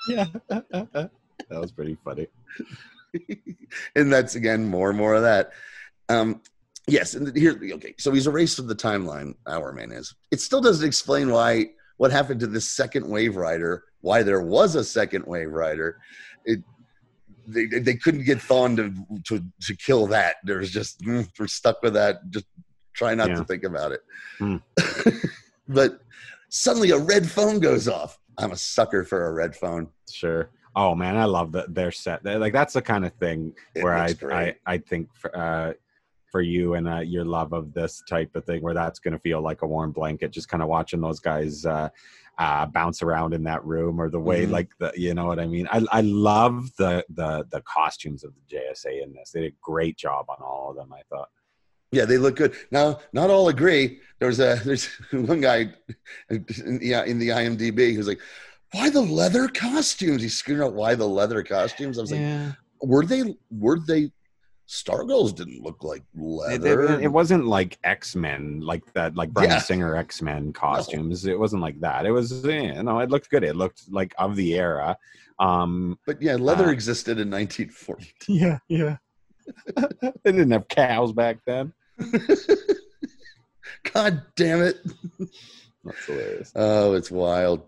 [0.09, 0.27] Yeah.
[0.49, 1.11] that
[1.51, 2.29] was pretty funny.
[3.97, 5.53] and that's again more and more of that.
[6.09, 6.43] Um,
[6.87, 9.35] yes, and here, okay, so he's erased from the timeline.
[9.47, 10.15] Hourman is.
[10.31, 14.75] It still doesn't explain why what happened to this second wave rider, why there was
[14.75, 16.01] a second wave rider.
[16.45, 16.63] It
[17.47, 20.37] they, they couldn't get Thawne to, to to kill that.
[20.45, 22.31] There's just mm, we're stuck with that.
[22.31, 22.47] Just
[22.95, 23.37] try not Yeah.
[23.37, 24.01] to think about it.
[24.39, 24.57] Hmm.
[25.69, 26.01] but
[26.49, 28.19] suddenly a red phone goes off.
[28.39, 29.89] I'm a sucker for a red phone.
[30.11, 30.51] Sure.
[30.77, 32.25] Oh man, I love that their set.
[32.25, 34.15] Like that's the kind of thing It where I.
[34.31, 35.73] I I think for uh
[36.33, 39.21] for you and uh, your love of this type of thing, where that's going to
[39.21, 41.89] feel like a warm blanket, just kind of watching those guys uh,
[42.39, 44.51] uh, bounce around in that room, or the way Mhm.
[44.51, 45.69] like the you know what I mean.
[45.71, 49.31] I I love the the the costumes of the JSA in this.
[49.31, 50.93] They did a great job on all of them.
[50.93, 51.29] I thought.
[51.93, 52.55] Yeah, they look good.
[52.73, 54.01] Now, not all agree.
[54.19, 55.73] There's a there's one guy
[56.31, 56.45] in
[56.81, 58.21] the, in the IMDb who's like,
[58.73, 62.21] "Why the leather costumes?" He's screaming out, "Why the leather costumes?" I was like,
[62.83, 63.37] "Were they?
[63.51, 64.11] Were they?"
[64.69, 66.95] Stargirls didn't look like It, leather.
[66.95, 69.59] it, it wasn't like X Men, like that, like Bryan Yeah.
[69.59, 71.27] Singer X Men costumes.
[71.27, 72.07] It wasn't like that.
[72.07, 73.45] It was, eh, no, it looked good.
[73.45, 74.97] It looked like of the era.
[75.39, 78.13] Um, but yeah, leather Uh, existed in 1940.
[78.29, 78.97] yeah, yeah.
[80.25, 81.73] they didn't have cows back then.
[83.93, 84.79] God damn it!
[85.85, 86.53] That's hilarious.
[86.55, 87.63] Oh, it's wild.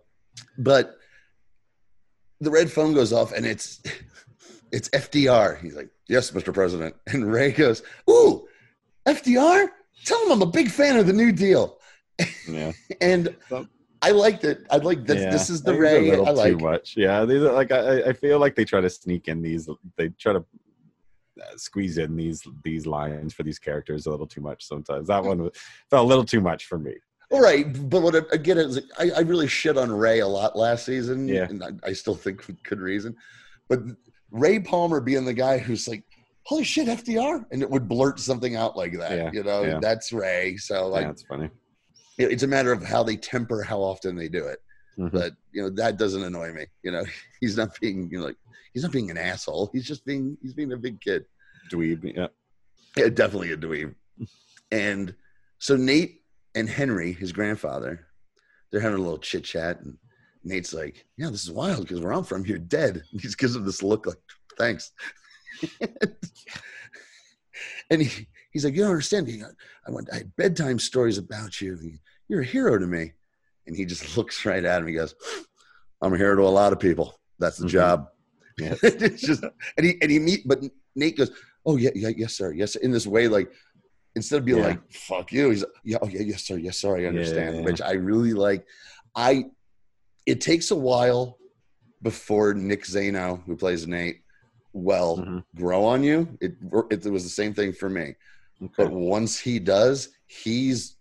[0.58, 0.96] But
[2.40, 3.82] the red phone goes off and it's
[4.72, 5.60] it's FDR.
[5.60, 6.52] He's like, "Yes, Mr.
[6.52, 8.46] President." And Ray goes, "Ooh,
[9.06, 9.68] FDR?
[10.04, 11.78] Tell him I'm a big fan of the New Deal."
[12.48, 13.34] Yeah, And
[14.02, 14.66] I liked it.
[14.70, 15.18] I like that.
[15.18, 15.30] yeah.
[15.30, 16.58] This is the Ray little I like.
[16.58, 16.94] too much.
[16.96, 19.68] Yeah, these are like I, I feel like they try to sneak in these.
[19.96, 20.38] They try to
[21.42, 25.08] uh, squeeze in these these lines for these characters a little too much sometimes.
[25.08, 25.50] That one
[25.90, 26.94] felt a little too much for me.
[27.32, 30.56] All right, but what I- again is I, I really shit on Ray a lot
[30.56, 31.46] last season, Yeah.
[31.50, 33.16] and I, I still think good reason.
[33.68, 33.80] But
[34.30, 36.04] Ray Palmer being the guy who's like,
[36.44, 39.12] "Holy shit, FDR," and it would blurt something out like that.
[39.16, 39.78] Yeah, You know, yeah.
[39.80, 40.56] that's Ray.
[40.56, 41.50] So like, yeah, it's funny.
[42.18, 44.60] it- it's a matter of how they temper how often they do it.
[44.98, 45.12] Mhm.
[45.12, 46.66] But you know, that doesn't annoy me.
[46.82, 47.04] You know,
[47.40, 48.36] he's not being you know, like
[48.74, 49.70] he's not being an asshole.
[49.72, 51.24] He's just being he's being a big kid.
[51.70, 52.28] Dweeb, yeah.
[52.96, 53.94] Yeah, definitely a dweeb.
[54.72, 55.14] And
[55.58, 56.22] so Nate
[56.54, 58.06] and Henry, his grandfather,
[58.70, 59.96] they're having a little chit chat, and
[60.46, 63.56] Nate's like, "Yeah, this is wild because where I'm from, you're dead." And he gives
[63.56, 64.16] him this look like,
[64.58, 64.92] "Thanks."
[67.90, 69.26] and he, he's like, "You don't understand.
[69.26, 69.42] me.
[69.86, 70.08] I went.
[70.12, 71.78] I had bedtime stories about you.
[72.28, 73.12] You're a hero to me."
[73.66, 74.86] And he just looks right at him.
[74.88, 75.14] He goes,
[76.02, 77.18] "I'm a hero to a lot of people.
[77.38, 77.70] That's the Mhm.
[77.70, 78.08] job."
[78.58, 78.74] Yeah.
[78.82, 79.42] it's just,
[79.76, 80.60] and he and he meet, but
[80.94, 81.30] Nate goes,
[81.64, 82.80] "Oh yeah, yeah, yes, sir, yes." Sir.
[82.80, 83.50] In this way, like
[84.14, 84.68] instead of being Yeah.
[84.68, 87.62] like "fuck you," he's like, "Yeah, oh yeah, yes, sir, yes, sir, I understand." yeah.
[87.62, 88.66] Which I really like.
[89.14, 89.46] I.
[90.26, 91.38] It takes a while
[92.02, 94.20] before Nick Zano, who plays Nate,
[94.72, 95.44] well, Mhm.
[95.54, 96.36] grow on you.
[96.40, 96.54] It
[96.90, 98.14] it was the same thing for me,
[98.76, 100.96] but once he does, he's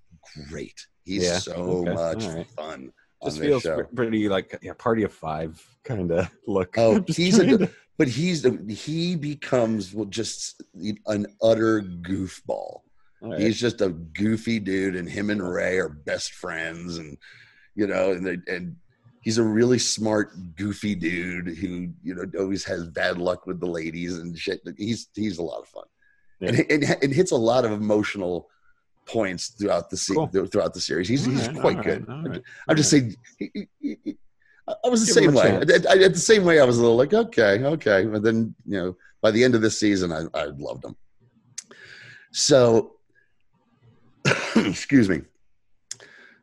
[0.49, 0.87] great.
[1.03, 2.47] He's Yeah, so okay, much right.
[2.51, 2.93] fun.
[3.23, 3.83] Just feels show.
[3.95, 6.77] pretty like yeah, party of five kind of look.
[6.77, 10.61] Oh, he's a- but he's he becomes well, just
[11.07, 12.47] an utter goofball.
[12.49, 13.39] all right.
[13.39, 17.17] He's just a goofy dude, and him and Ray are best friends, and
[17.75, 18.75] you know, and they, and
[19.25, 23.65] he's a really smart, goofy dude who you know always has bad luck with the
[23.65, 24.61] ladies and shit.
[24.77, 25.83] He's he's a lot of fun,
[26.39, 28.47] and, and and hits a lot of emotional
[29.05, 30.27] points throughout the se- Cool.
[30.47, 31.09] throughout the series.
[31.09, 32.07] He's he's right, quite good.
[32.07, 33.15] right, right, I'm just saying.
[33.39, 33.49] He,
[33.81, 34.17] he, he-
[34.67, 35.51] I was the Give same way.
[35.57, 38.77] I, I, the same way, I was a little like, okay, okay, but then you
[38.81, 40.95] know, by the end of this season, I, I loved him.
[42.31, 42.93] So,
[44.55, 45.21] excuse me.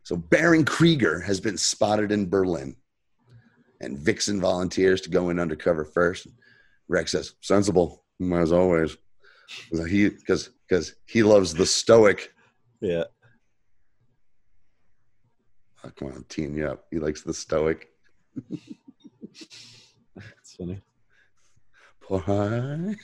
[0.04, 2.76] So Baron Krieger has been spotted in Berlin,
[3.80, 6.26] and Vixen volunteers to go in undercover first.
[6.88, 8.96] Rex says, "Sensible, as always."
[9.88, 12.32] He because because he loves the stoic.
[12.80, 13.04] Yeah.
[15.84, 16.86] Oh, come on, team you up.
[16.90, 17.88] He likes the stoic.
[20.16, 20.80] That's funny.
[22.08, 22.94] Why?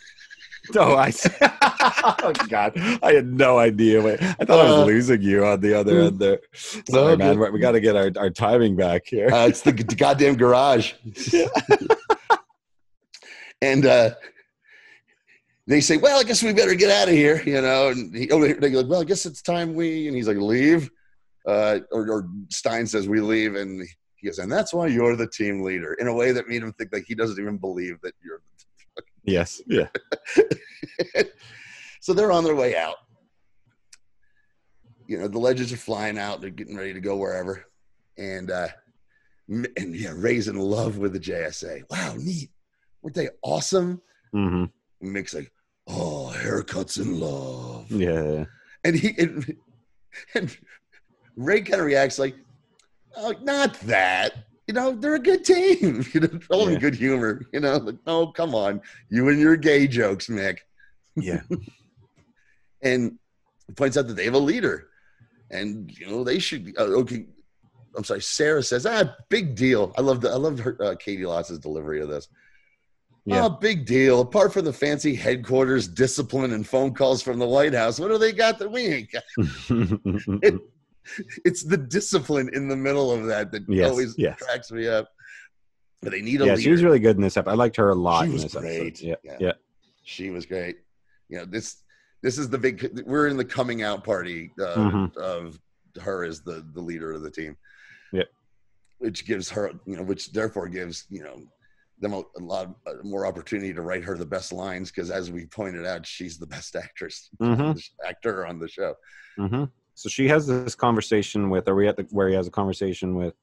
[0.76, 1.12] Oh, I
[2.22, 4.02] oh God, I had no idea.
[4.02, 6.40] Wait, I thought I Uh, was losing you on the other end there.
[6.54, 7.18] Sorry, good.
[7.18, 7.38] man.
[7.38, 9.28] We- We got to get our, our timing back here.
[9.32, 10.92] Uh, it's the, goddamn garage.
[13.62, 14.10] and uh,
[15.66, 17.88] they say, "Well, I guess we better get out of here," you know.
[17.88, 20.90] And he, oh, they go, "Well, I guess it's time we." And he's like, "Leave,"
[21.46, 23.82] uh, or, or Stein says, "We leave," and
[24.16, 26.72] he goes, "And that's why you're the team leader." In a way that made him
[26.74, 28.42] think that he doesn't even believe that you're.
[29.28, 29.60] Yes.
[29.66, 29.88] Yeah.
[32.00, 32.96] so they're on their way out.
[35.06, 36.40] You know, the legends are flying out.
[36.40, 37.64] They're getting ready to go wherever.
[38.18, 38.68] And, uh,
[39.48, 41.82] and yeah, Ray's in love with the JSA.
[41.90, 42.50] Wow, neat.
[43.00, 44.02] Weren't they awesome?
[44.34, 44.64] Mm-hmm.
[45.00, 45.50] And Mick's like,
[45.86, 47.90] oh, haircuts in love.
[47.90, 48.44] Yeah.
[48.84, 49.56] And he, and,
[50.34, 50.58] and
[51.36, 52.34] Ray kind of reacts like,
[53.20, 54.44] Oh, not that.
[54.68, 56.04] You know, they're a good team.
[56.14, 56.74] You know, all Yeah.
[56.74, 57.42] in good humor.
[57.52, 58.80] You know, like, oh, come on.
[59.08, 60.58] You and your gay jokes, Mick.
[61.16, 61.40] Yeah.
[62.80, 63.18] And
[63.74, 64.86] points out that they have a leader.
[65.50, 66.76] And, you know, they should be.
[66.76, 67.26] Uh, okay.
[67.96, 68.20] I'm sorry.
[68.22, 69.92] Sarah says, ah, big deal.
[69.98, 72.28] I love the, I loved her, uh, Caity Lotz's delivery of this.
[73.24, 73.46] Yeah.
[73.46, 74.20] Oh, big deal.
[74.20, 78.16] Apart from the fancy headquarters discipline and phone calls from the White House, what do
[78.18, 79.24] they got that we ain't got?
[81.44, 84.38] It's the discipline in the middle of that that Yes, always yes.
[84.40, 85.08] cracks me up.
[86.02, 86.62] But they need a yeah, leader.
[86.62, 87.50] she was really good in this episode.
[87.50, 88.22] I liked her a lot.
[88.22, 88.86] She in was this great.
[88.88, 89.06] Episode.
[89.06, 89.36] Yeah, Yeah.
[89.40, 89.52] yeah,
[90.04, 90.76] she was great.
[91.28, 91.82] You know, this
[92.22, 95.16] this is the big we're in the coming out party uh, Mhm.
[95.16, 95.58] of
[96.00, 97.56] her as the the leader of the team.
[98.12, 98.24] Yeah.
[98.98, 101.42] Which gives her, you know, which therefore gives, you know,
[102.00, 105.32] them a, a lot uh, more opportunity to write her the best lines because as
[105.32, 107.80] we pointed out, she's the best actress Mhm.
[108.08, 108.94] actor on the show.
[109.36, 109.64] hmm
[109.98, 111.66] So she has this conversation with.
[111.66, 113.34] Are we at the where he has a conversation with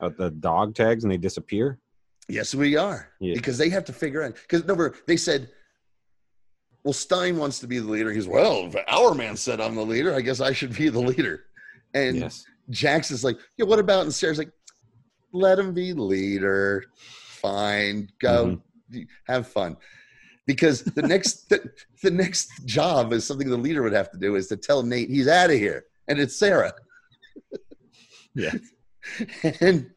[0.00, 1.80] uh, the dog tags and they disappear?
[2.28, 3.08] Yes, we are.
[3.18, 3.34] Yeah.
[3.34, 4.34] Because they have to figure out.
[4.34, 5.50] Because no, they said,
[6.84, 8.12] well, Stein wants to be the leader.
[8.12, 10.14] He's, well, if Hourman said I'm the leader.
[10.14, 11.46] I guess I should be the leader.
[11.94, 12.44] And yes.
[12.70, 14.02] Jax is like, yeah, what about?
[14.02, 14.52] And Sarah's like,
[15.32, 16.84] let him be leader.
[16.96, 18.08] Fine.
[18.20, 18.60] Go
[19.26, 19.76] have fun.
[20.52, 21.70] Because the next the,
[22.02, 25.08] the next job is something the leader would have to do is to tell Nate
[25.08, 25.86] he's out of here.
[26.08, 26.74] And it's Sarah.
[28.34, 28.52] Yeah.
[29.60, 29.90] and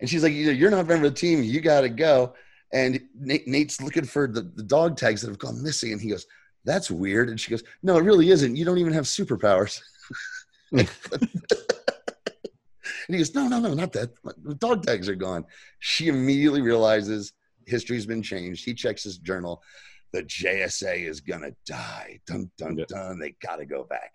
[0.00, 1.42] and she's like, "You- you're not a member of the team.
[1.42, 2.34] You got to go.
[2.72, 5.92] And Nate, Nate's looking for the, the dog tags that have gone missing.
[5.92, 6.26] And he goes,
[6.64, 7.28] that's weird.
[7.28, 8.56] And she goes, no, it really isn't.
[8.56, 9.80] You don't even have superpowers.
[10.72, 10.88] and
[13.08, 14.10] he goes, no, no, no, not that.
[14.44, 15.44] The dog tags are gone.
[15.80, 17.32] She immediately realizes
[17.66, 18.64] history's been changed.
[18.64, 19.62] He checks his journal.
[20.12, 22.18] The JSA is going to die.
[22.26, 22.84] Dun, dun, Yeah.
[22.88, 23.18] dun.
[23.18, 24.12] They got to go back.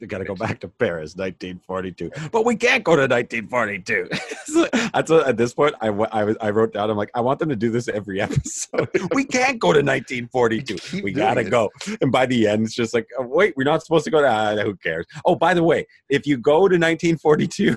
[0.00, 2.10] We got to go back to Paris, 1942.
[2.32, 4.08] But we can't go to 1942.
[4.46, 6.90] So That's what, at this point I, I, I wrote down.
[6.90, 8.88] I'm like, I want them to do this every episode.
[9.12, 11.02] we can't go to 1942.
[11.02, 11.70] We gotta go.
[12.00, 14.28] And by the end, it's just like, oh, wait, we're not supposed to go to.
[14.28, 15.06] Ah, who cares?
[15.24, 17.76] Oh, by the way, if you go to 1942,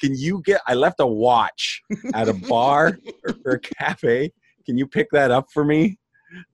[0.00, 0.60] can you get?
[0.66, 1.82] I left a watch
[2.14, 4.32] at a bar or, or a cafe.
[4.66, 5.98] Can you pick that up for me?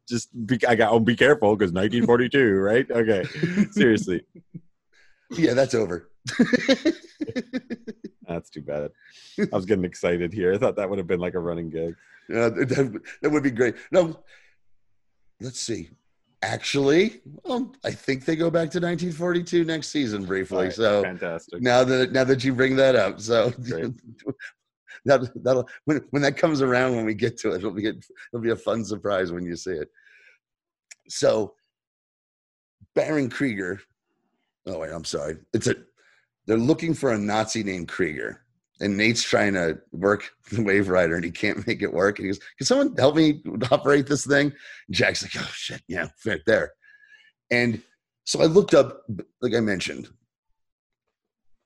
[0.08, 0.92] Just be, I got.
[0.92, 2.90] Oh, be careful because 1942, right?
[2.90, 3.24] Okay,
[3.70, 4.22] seriously,
[5.30, 6.10] Yeah, that's over.
[8.26, 8.90] that's too bad.
[9.38, 10.52] I was getting excited here.
[10.54, 11.94] I thought that would have been like a running gig.
[12.28, 13.74] Yeah, that, that- that would be great.
[13.90, 14.18] No,
[15.40, 15.90] let's see.
[16.42, 20.64] Actually, well, I think they go back to 1942 next season briefly.
[20.64, 21.62] Right, So fantastic.
[21.62, 23.48] now that now that you bring that up, so
[25.06, 27.94] that that'll when when that comes around when we get to it, it'll be a,
[28.32, 29.88] it'll be a fun surprise when you see it.
[31.08, 31.54] So
[32.94, 33.80] Baron Krieger.
[34.66, 35.36] Oh wait, I'm sorry.
[35.52, 35.74] It's a
[36.46, 38.40] they're looking for a Nazi named Krieger.
[38.80, 42.18] And Nate's trying to work the Wave Rider and he can't make it work.
[42.18, 44.46] And he goes, Can someone help me operate this thing?
[44.88, 46.72] And Jax like, Oh shit, yeah, right there.
[47.50, 47.80] And
[48.24, 49.02] so I looked up,
[49.40, 50.08] like I mentioned,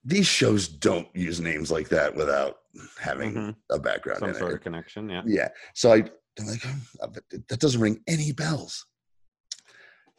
[0.05, 2.57] these shows don't use names like that without
[3.01, 3.57] having Mhm.
[3.71, 4.55] a background Some in sort it.
[4.57, 5.09] of connection.
[5.09, 5.23] Yeah.
[5.27, 5.49] Yeah.
[5.75, 6.05] So I,
[6.39, 6.65] I'm like,
[7.03, 7.09] "Oh,
[7.49, 8.87] that doesn't ring any bells.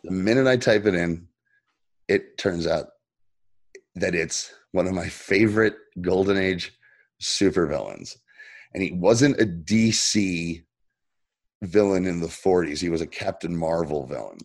[0.04, 1.28] The minute I type it in,
[2.10, 2.88] it turns out
[3.96, 6.74] that it's one of my favorite Golden Age
[7.22, 8.18] supervillains.
[8.74, 10.64] And he wasn't a DC
[11.64, 12.80] villain in the 40s.
[12.80, 14.38] He was a Captain Marvel villain.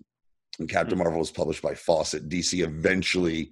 [0.58, 2.28] And Captain Marvel was published by Fawcett.
[2.28, 3.50] DC eventually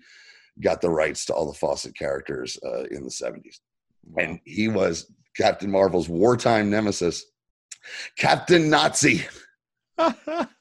[0.60, 3.58] got the rights to all the Fawcett characters uh, in the 70s
[4.16, 7.24] and he was Captain Marvel's wartime nemesis,
[8.16, 9.24] Captain Nazi.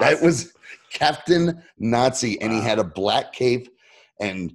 [0.00, 0.52] That was
[0.92, 3.68] Captain Nazi, and he had a black cape
[4.20, 4.54] and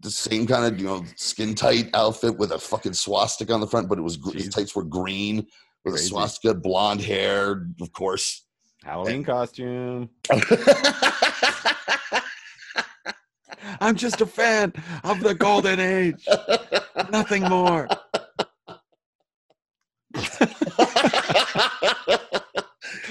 [0.00, 3.66] the same kind of you know skin tight outfit with a fucking swastika on the
[3.66, 5.46] front, but it was gr- his tights were green
[5.84, 6.06] with Crazy.
[6.06, 8.44] a swastika, blonde hair, of course.
[8.84, 10.08] Halloween costume.
[13.80, 14.72] I'm just a fan
[15.04, 16.26] of the golden age.
[17.10, 17.88] Nothing more.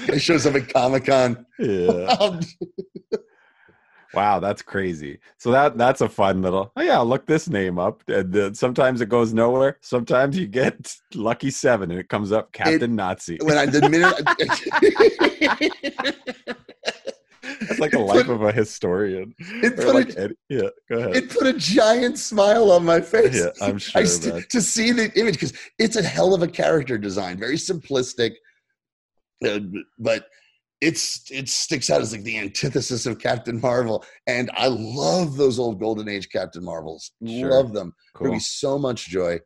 [0.08, 1.46] Guy shows up at Comic Con.
[1.58, 2.16] Yeah.
[2.20, 2.40] Um,
[4.14, 5.18] wow, that's crazy.
[5.36, 6.72] So that that's a fun little.
[6.76, 8.02] Oh yeah, look this name up.
[8.08, 9.76] And then sometimes it goes nowhere.
[9.82, 13.38] Sometimes you get lucky seven, and it comes up Captain Nazi.
[13.42, 14.14] when I the minute
[17.60, 19.34] That's like the life of a historian.
[19.38, 21.16] it put like a, Eddie- yeah, go ahead.
[21.16, 23.34] it put a giant smile on my face.
[23.36, 24.04] Yeah, I'm sure.
[24.06, 28.32] St- to see the image because it's a hell of a character design, very simplistic,
[29.46, 29.60] uh,
[29.98, 30.26] but
[30.80, 35.58] it's it sticks out as like the antithesis of Captain Marvel, and I love those
[35.58, 37.12] old Golden Age Captain Marvels.
[37.26, 37.50] Sure.
[37.50, 37.94] Love them.
[38.14, 39.40] Bring me so much joy.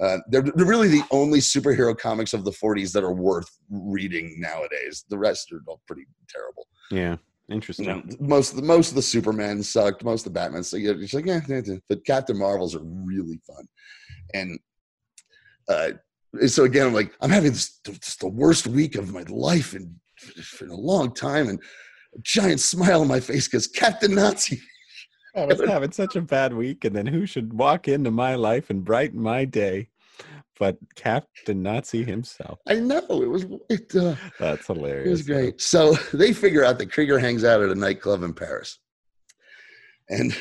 [0.00, 4.36] Uh, they're, they're really the only superhero comics of the 40s that are worth reading
[4.38, 5.06] nowadays.
[5.08, 6.66] The rest are all pretty terrible.
[6.90, 7.16] Yeah.
[7.48, 7.86] You Interesting.
[7.86, 10.04] know, most of the most of the Superman sucked.
[10.04, 11.40] Most of the Batman, so you're just like, yeah.
[11.88, 13.66] but Captain Marvels are really fun,
[14.34, 14.58] and
[15.68, 15.90] uh,
[16.46, 19.94] so again, I'm like, I'm having this, this the worst week of my life in,
[20.60, 21.60] in a long time, and
[22.14, 24.60] a giant smile on my face because Captain Nazi.
[25.34, 28.70] I was having such a bad week, and then who should walk into my life
[28.70, 29.90] and brighten my day
[30.58, 32.58] but Captain Nazi himself?
[32.66, 33.94] I know it was it.
[33.94, 35.06] Uh, That's hilarious.
[35.06, 35.60] It was great.
[35.60, 38.78] So they figure out that Krieger hangs out at a nightclub in Paris.
[40.08, 40.34] And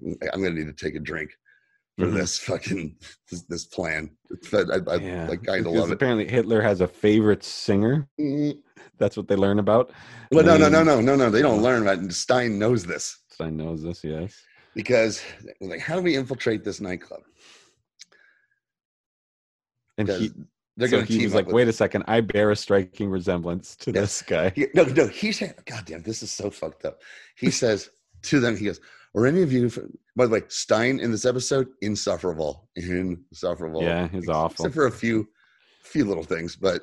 [0.32, 1.30] I'm going to need to take a drink
[1.98, 2.14] for Mhm.
[2.14, 2.96] this fucking
[3.30, 4.10] this, this plan.
[4.50, 5.94] But I, I, Yeah, I kind of because love it.
[5.94, 8.08] Apparently, Hitler has a favorite singer.
[8.20, 8.58] Mm,
[8.98, 9.92] That's what they learn about.
[10.30, 11.30] Well, no, no, no, no, no, no.
[11.30, 12.12] They don't learn about it.
[12.12, 14.34] Stein knows this Stein knows this, yes.
[14.74, 15.22] because,
[15.60, 17.20] like, how do we infiltrate this nightclub?
[19.98, 20.30] And he,
[20.76, 23.90] they're so going to team like, "Wait a second, I bear a striking resemblance to
[23.92, 24.00] Yeah.
[24.00, 27.02] this guy." He, no, no, he said, God damn, this is so fucked up.
[27.36, 27.90] He says
[28.22, 28.80] to them, he goes,
[29.14, 29.70] Are any of you,
[30.16, 32.68] by the way, Stein in this episode, insufferable.
[32.76, 33.82] Insufferable.
[33.82, 34.64] Yeah, he's awful.
[34.64, 35.28] Except for a few,
[35.82, 36.82] few little things, but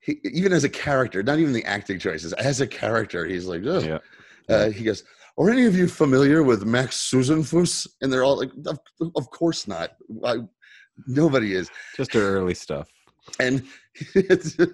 [0.00, 3.62] he, even as a character, not even the acting choices, as a character, he's like,
[3.66, 3.84] Ugh.
[3.84, 3.98] Yeah,
[4.48, 5.04] Uh, he goes,
[5.38, 7.86] Are any of you familiar with Max Sülzenfuss?
[8.00, 8.78] And they're all like, Of,
[9.14, 9.90] of course not.
[10.24, 10.38] I,
[11.06, 11.70] nobody is.
[11.96, 12.88] just her early stuff.
[13.38, 13.62] And
[14.14, 14.56] it's,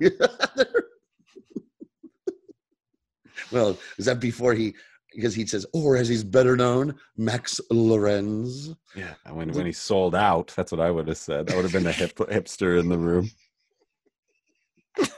[3.53, 4.75] well, is that before he?
[5.17, 8.75] Because he says, or as he's better known, Max Lorenz.
[8.95, 11.47] Yeah, and when when he sold out, that's what I would have said.
[11.47, 13.31] That would have been the hip, hipster in the room.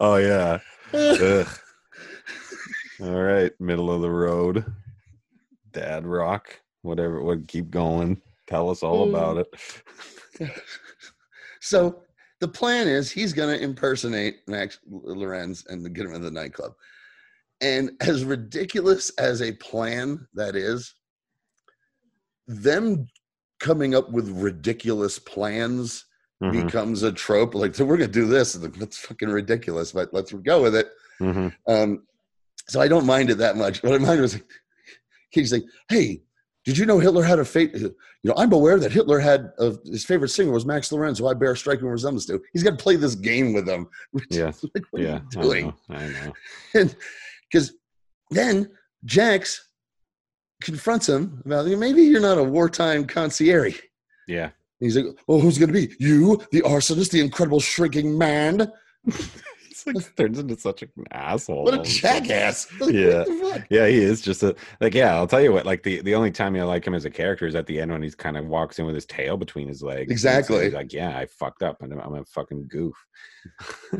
[0.00, 0.58] oh yeah.
[0.92, 1.46] Ugh.
[3.00, 4.64] All right, middle of the road.
[5.70, 8.20] Dad rock, whatever would keep going.
[8.48, 9.14] Tell us all hmm.
[9.14, 9.46] about
[10.40, 10.50] it.
[11.60, 12.02] so
[12.42, 16.72] the plan is he's going to impersonate Max Lorenz and get him in the nightclub.
[17.60, 20.92] And as ridiculous as a plan that is,
[22.48, 23.06] them
[23.60, 26.04] coming up with ridiculous plans
[26.42, 27.54] Mhm, becomes a trope.
[27.54, 28.56] Like, so we're going to do this.
[28.56, 30.90] and That's fucking ridiculous, but let's go with it.
[31.20, 31.54] mhm.
[31.68, 32.04] Um,
[32.68, 33.80] so I don't mind it that much.
[33.84, 34.50] What I mind was like,
[35.30, 36.24] he's like, "Hey,
[36.64, 37.74] did you know Hitler had a fate?
[37.74, 41.26] You know, I'm aware that Hitler had a, his favorite singer was Max Lorenz, who
[41.26, 42.40] I bear striking resemblance to.
[42.52, 43.88] He's got to play this game with them.
[44.30, 44.64] Yes.
[44.74, 45.74] like, what Yeah, are you doing?
[45.90, 45.98] I know.
[45.98, 46.32] I know.
[46.74, 46.96] And
[47.50, 47.74] because
[48.30, 48.70] then
[49.04, 49.68] Jax
[50.62, 53.80] confronts him about maybe you're not a wartime concierge.
[54.28, 54.50] Yeah.
[54.78, 58.70] He's like, "Oh, who's going to be you, the arsonist, the incredible shrinking man?
[59.94, 61.64] Like turns into such an asshole.
[61.64, 62.24] What a all of a sudden.
[62.24, 63.18] jackass!" Like, Yeah.
[63.18, 63.66] what the fuck?
[63.70, 64.94] Yeah, he is just a like.
[64.94, 65.66] Yeah, I'll tell you what.
[65.66, 67.90] Like the the only time I like him as a character is at the end
[67.90, 70.10] when he's kind of walks in with his tail between his legs.
[70.12, 70.64] Exactly.
[70.64, 72.94] He's like, yeah, I fucked up, and I'm, I'm a fucking goof.
[73.92, 73.98] Uh,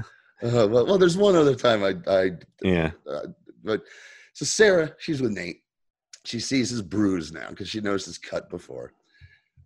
[0.69, 2.31] well, well, there's one other time I, I
[2.63, 2.91] Yeah.
[3.09, 3.29] uh,
[3.63, 3.83] but
[4.35, 5.59] so Sarah, she's with Nate.
[6.25, 8.93] She sees his bruise now because she noticed his cut before.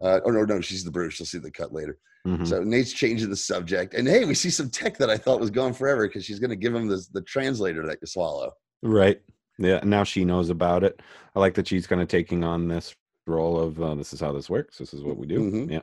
[0.01, 1.15] Uh, or no, no, she's the bruise.
[1.15, 1.99] She'll see the cut later.
[2.27, 2.47] mhm.
[2.47, 5.51] So Nate's changing the subject, and hey, we see some tech that I thought was
[5.51, 8.53] gone forever because she's going to give him this, the translator that you swallow.
[8.83, 9.21] Right.
[9.59, 9.81] Yeah.
[9.85, 11.01] Now she knows about it.
[11.35, 12.95] I like that she's kind of taking on this
[13.27, 14.77] role of uh, this is how this works.
[14.79, 15.41] This is what we do.
[15.41, 15.71] Mhm.
[15.71, 15.81] Yeah.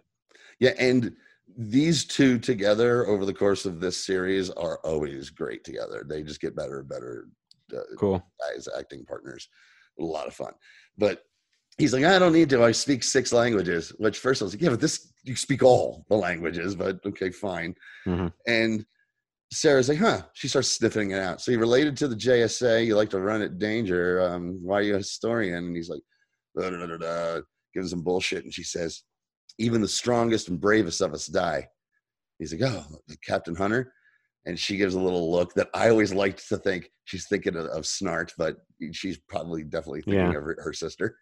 [0.60, 1.16] Yeah, and
[1.58, 6.06] these two together over the course of this series are always great together.
[6.08, 7.28] They just get better and better
[7.76, 8.24] uh, Cool.
[8.56, 9.50] as acting partners.
[10.00, 10.54] A lot of fun.
[10.98, 11.24] But
[11.78, 12.64] he's like, I don't need to.
[12.64, 13.92] I speak six languages.
[13.98, 16.76] Which first I was like, yeah, but this you speak all the languages.
[16.76, 17.76] But okay, fine.
[18.06, 18.32] Mhm.
[18.48, 18.86] And
[19.52, 20.24] Sarah's like, huh?
[20.34, 21.42] She starts sniffing it out.
[21.42, 22.86] So you related to the JSA.
[22.86, 24.22] You like to run at danger.
[24.22, 25.66] Um, why are you a historian?
[25.66, 26.02] And he's like,
[26.58, 27.42] da, da, da, da,
[27.74, 28.44] gives some bullshit.
[28.44, 29.04] And she says,
[29.60, 31.68] even the strongest and bravest of us die.
[32.40, 32.84] He's like, oh,
[33.26, 33.94] Captain Hunter.
[34.46, 37.66] And she gives a little look that I always liked to think she's thinking of,
[37.68, 38.58] of Snart, but
[38.92, 40.38] she's probably definitely thinking Yeah.
[40.38, 41.18] of her, her sister.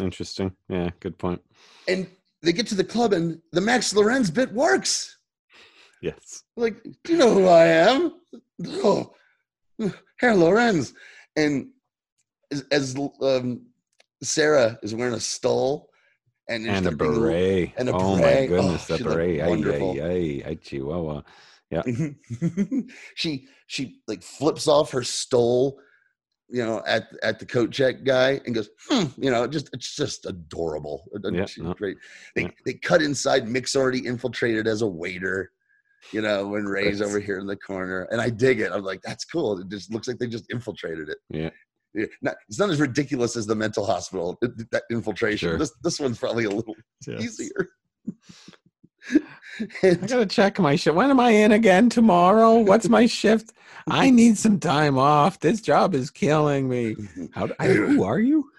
[0.00, 0.52] Interesting.
[0.68, 0.90] Yeah.
[1.00, 1.40] Good point.
[1.88, 2.08] And
[2.42, 5.16] they get to the club, and the Max Lorenz bit works.
[6.02, 6.42] Yes.
[6.56, 8.12] Like, do you know who I am?
[8.66, 9.12] Oh,
[10.18, 10.92] Herr Lorenz.
[11.36, 11.68] And
[12.50, 13.66] as, as um,
[14.22, 15.88] Sarah is wearing a stole
[16.48, 17.72] and, And a beret.
[17.76, 19.40] and a oh my goodness, Oh, that she looked beret.
[19.40, 19.90] Ay, wonderful.
[19.92, 21.22] ay, ay, ay, Chihuahua.
[23.16, 25.80] she she like flips off her stole
[26.48, 29.96] you know, at at the coat check guy and goes, hmm, you know, just it's
[29.96, 31.04] just adorable.
[31.32, 31.96] Yeah, She's no, great.
[32.36, 32.50] They yeah.
[32.64, 33.48] they cut inside.
[33.48, 35.50] Mick's already infiltrated as a waiter.
[36.12, 38.70] You know, when Ray's over here in the corner, and I dig it.
[38.70, 39.58] I'm like, that's cool.
[39.58, 41.18] It just looks like they just infiltrated it.
[41.30, 41.50] Yeah.
[42.22, 45.50] Not, it's not as ridiculous as the mental hospital th- that infiltration.
[45.50, 45.58] Sure.
[45.58, 46.74] This this one's probably a little
[47.06, 47.22] Yes.
[47.22, 47.68] easier.
[49.82, 50.96] I gotta check my shift.
[50.96, 52.58] When am I in again tomorrow?
[52.58, 53.52] What's my shift?
[53.88, 55.38] I need some time off.
[55.40, 56.96] This job is killing me.
[57.32, 57.46] How?
[57.46, 58.50] do- I, who are you?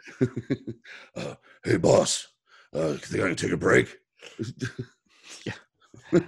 [1.16, 2.28] uh, hey, boss,
[2.74, 3.98] uh, think I can take a break?
[5.46, 6.20] Yeah.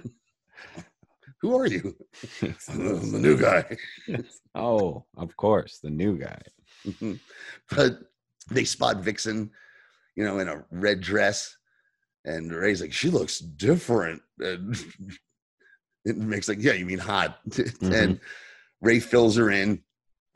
[1.40, 1.94] Who are you?
[2.42, 3.64] I'm the new guy.
[4.56, 6.40] oh, of course, the new guy.
[6.86, 7.14] Mm-hmm.
[7.76, 7.98] but
[8.50, 9.50] they spot Vixen,
[10.16, 11.56] you know, in a red dress,
[12.24, 14.76] and Ray's like, "She looks different." And
[16.04, 17.92] it makes like, "Yeah, you mean hot?" Mm-hmm.
[17.92, 18.20] And
[18.80, 19.82] Ray fills her in,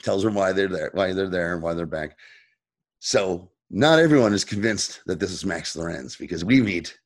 [0.03, 2.17] tells her why they're there, why they're there, and why they're back.
[3.01, 6.99] So not everyone is convinced that this is Max Lorenz because we meet,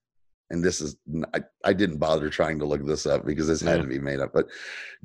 [0.51, 0.97] and this is
[1.35, 3.83] I, I didn't bother trying to look this up because this had Yeah.
[3.83, 4.49] to be made up, but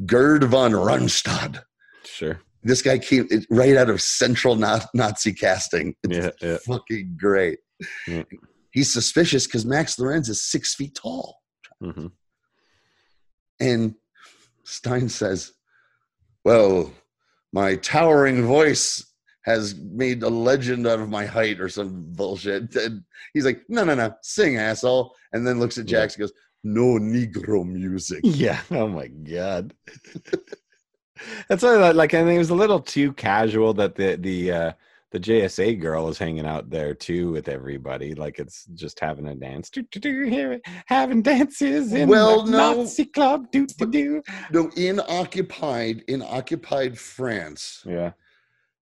[0.06, 1.62] Gerd von Rundstedt
[2.04, 2.40] Sure.
[2.64, 5.96] This guy came right out of central Nazi casting.
[6.04, 6.58] It's Yeah, yeah.
[6.66, 7.60] fucking great.
[8.08, 8.24] Yeah.
[8.72, 11.40] He's suspicious because Max Lorenz is six feet tall.
[11.82, 12.08] hmm
[13.60, 13.96] And
[14.64, 15.52] Stein says,
[16.46, 16.94] Well,
[17.54, 19.06] my towering voice
[19.44, 22.76] has made a legend out of my height or some bullshit.
[22.76, 23.04] And
[23.34, 25.16] he's like, No, no, no, sing, asshole.
[25.34, 25.86] And then looks at.
[25.88, 26.34] Jax and goes,
[26.64, 28.22] No Negro music.
[28.24, 28.62] Yeah.
[28.72, 29.74] Oh my god.
[31.48, 34.52] That's why, I like, I think it was a little too casual that the the
[34.52, 34.72] uh,
[35.12, 38.16] the JSA girl is hanging out there too with everybody.
[38.16, 42.76] Like it's just having a dance, do, do, do, having dances in Well, the no,
[42.76, 43.52] Nazi club.
[43.52, 44.24] Do, do, do.
[44.52, 48.12] No, in occupied, in occupied France, Yeah.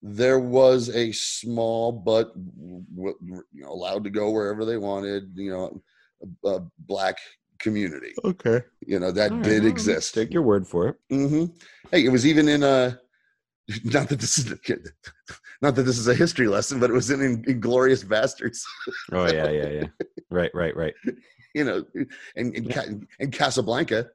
[0.04, 5.82] there was a small but you know, allowed to go wherever they wanted you know
[6.80, 7.18] black
[7.60, 8.62] community Okay.
[8.86, 10.95] you know that right, did exist Take your word for it.
[11.12, 11.45] Mm-hmm.
[11.91, 12.99] hey it was even in a
[13.84, 14.45] not that this is
[15.62, 18.62] not that this is a history lesson but it was in, in inglourious basterds
[19.12, 19.86] Oh yeah, yeah, yeah.
[20.32, 20.93] Right, right, right.
[21.53, 21.84] you know
[22.36, 22.86] and and, Ca-
[23.20, 24.10] and casablanca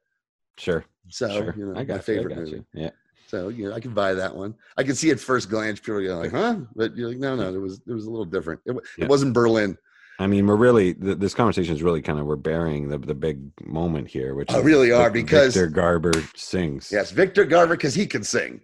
[0.56, 0.84] Sure.
[1.08, 1.54] so sure.
[1.56, 2.82] you know I my got favorite you, got movie you.
[2.82, 2.90] Yeah.
[3.26, 5.96] so you know i can buy that one i can see at first glance people
[5.96, 8.60] are like huh but you're like no no it was it was a little different
[8.66, 9.04] it, Yeah.
[9.06, 9.76] it wasn't berlin
[10.18, 13.14] I mean, we're really th- this conversation is really kind of we're burying the the
[13.14, 16.90] big moment here, which I really are because Victor Garber sings.
[16.92, 18.60] yes, Victor Garber because he can sing.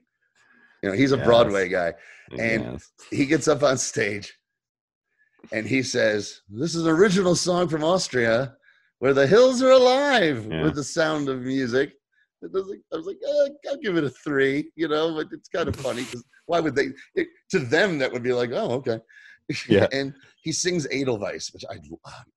[0.83, 1.27] You know, he's a Yes.
[1.27, 1.95] Broadway guy.
[2.39, 2.93] and- Yes.
[3.11, 4.33] He gets up on stage
[5.53, 8.55] and he says, "This is an original song from Austria,
[9.01, 10.63] where the hills are alive Yeah.
[10.63, 11.93] with the sound of music."
[12.43, 15.27] It was like, I was like, eh, I'll give it a three, you know, but
[15.33, 16.89] it's kind of funny because why would they?
[17.15, 18.99] It, to them, that would be like, oh, okay.
[19.69, 19.87] Yeah.
[19.93, 21.77] and he sings Edelweiss, which I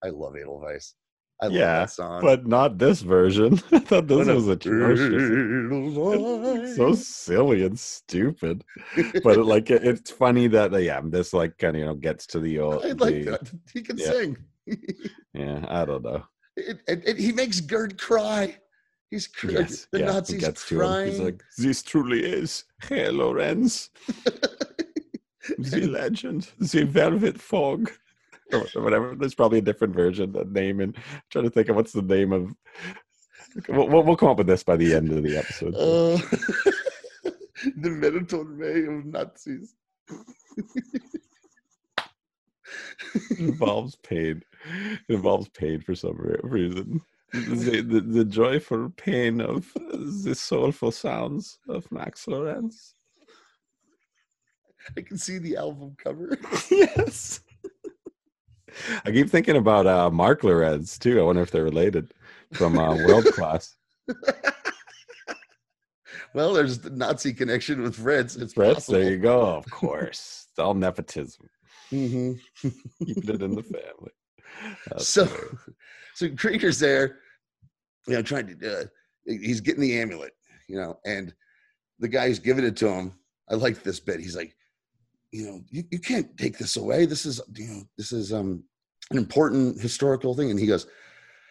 [0.06, 0.96] I love Edelweiss.
[1.42, 2.22] I love Yeah, that song.
[2.22, 3.54] but not this version.
[3.72, 6.76] I thought this a- was atrocious.
[6.76, 8.64] So silly and stupid.
[9.24, 11.96] But it, like it, it's funny that uh, yeah, this like kind of you know
[11.96, 12.86] gets to the old.
[12.86, 13.52] I like the- that.
[13.74, 14.12] He can yeah.
[14.12, 14.38] sing.
[15.34, 16.24] Yeah, I don't know.
[16.56, 18.58] it, it, he makes Gerd cry.
[19.10, 20.80] He's cr- Yes, the yeah, Nazis gets to him.
[20.82, 21.12] crying.
[21.12, 23.90] He's like, "This truly is Herr Lorenz,
[25.58, 27.92] the legend, the velvet fog."
[28.52, 29.16] Or whatever.
[29.16, 30.96] There's probably a different version, a name, and
[31.32, 32.54] trying to think of what's the name of.
[33.68, 35.74] We'll, we'll come up with this by the end of the episode.
[35.76, 36.18] Uh,
[37.78, 39.76] the Mediterranean of Nazis.
[43.16, 44.44] it involves pain.
[45.08, 47.02] It involves pain for some reason.
[47.34, 52.94] The, the, the joyful pain of the soulful sounds of Max Lorenz.
[54.98, 56.38] I can see the album cover.
[56.72, 57.42] yes.
[59.06, 61.20] I keep thinking about uh, Mark Lorenz too.
[61.20, 62.14] I wonder if they're related
[62.54, 63.76] from uh, World Class.
[66.34, 68.36] well, there's the Nazi connection with Fritz.
[68.36, 69.00] It's Fritz, possible.
[69.00, 69.42] there you go.
[69.46, 71.48] Of course, it's all nepotism.
[71.92, 72.70] Mm-hmm.
[73.06, 74.12] Keeping it in the family.
[74.88, 75.56] That's So, hilarious.
[76.16, 77.20] so Krieger's there,
[78.08, 78.82] you know, trying to.
[78.82, 78.86] Uh,
[79.26, 80.34] he's getting the amulet,
[80.68, 81.34] you know, and
[82.00, 83.14] the guy's giving it to him.
[83.50, 84.20] I like this bit.
[84.20, 84.56] He's like,
[85.34, 87.08] you know, you, you can't take this away.
[87.08, 88.64] This is, you know, this is um
[89.10, 90.52] an important historical thing.
[90.52, 90.86] And he goes,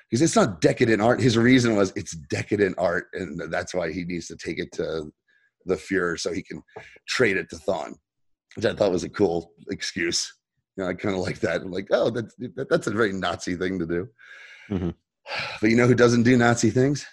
[0.08, 1.20] he says it's not decadent art.
[1.20, 5.12] His reason was it's decadent art, and that's why he needs to take it to
[5.66, 6.62] the Fuhrer so he can
[7.08, 7.94] trade it to Thawne,
[8.54, 10.32] which I thought was a cool excuse.
[10.76, 11.62] You know, I kind of like that.
[11.62, 12.34] I'm like, oh, that's
[12.70, 14.08] that's a very Nazi thing to do.
[14.70, 14.94] Mhm.
[15.60, 17.04] But you know who doesn't do Nazi things?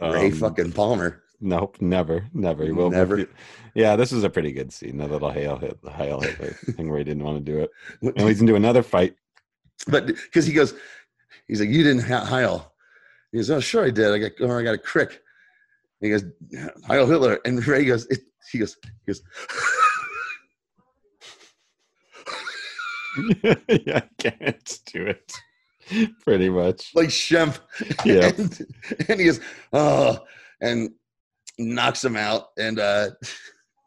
[0.00, 1.22] Ray Um, fucking Palmer.
[1.40, 2.64] Nope, never, never.
[2.64, 3.26] He will Never?
[3.74, 4.96] Yeah, this is a pretty good scene.
[4.96, 7.70] The little hail hit, the hail Hitler thing where he didn't want to do it.
[8.00, 9.14] And he's into another fight.
[9.86, 10.74] but because he goes,
[11.46, 12.72] he's like, you didn't ha- Heil.
[13.32, 14.12] He goes, oh, sure I did.
[14.12, 15.20] I got, or I got a crick.
[16.00, 16.24] He goes,
[16.86, 17.38] Heil Hitler.
[17.44, 18.20] And Ray goes, it,
[18.50, 19.22] he goes, he goes,
[23.68, 25.32] yeah, I can't do it.
[26.22, 26.92] Pretty much.
[26.94, 27.58] like Shemp.
[28.04, 28.32] Yeah.
[28.38, 28.66] and,
[29.08, 29.40] and he goes,
[29.72, 30.20] oh,
[30.60, 30.90] and
[31.58, 32.48] knocks him out.
[32.58, 33.10] And uh,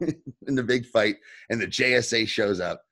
[0.00, 1.16] in the big fight,
[1.50, 2.82] and the JSA shows up.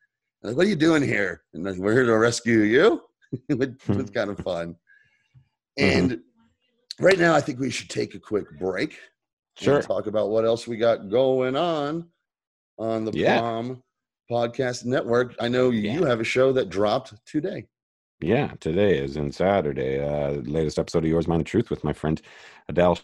[0.43, 1.43] Like, what are you doing here?
[1.55, 3.03] And like, we're here to rescue you.
[3.49, 4.76] Which was kind of fun.
[5.76, 6.20] And
[7.01, 8.99] right now, I think we should take a quick break.
[9.59, 9.83] Sure.
[9.83, 12.09] talk about what else we got going on
[12.79, 13.41] on the Yeah.
[13.41, 13.83] Palm
[14.31, 15.35] Podcast Network.
[15.41, 17.66] I know you have a show that dropped today.
[18.20, 20.01] Yeah, today is in Saturday.
[20.01, 22.20] Uh, latest episode of Yours, Mine, the Truth with my friend
[22.68, 22.99] Adele.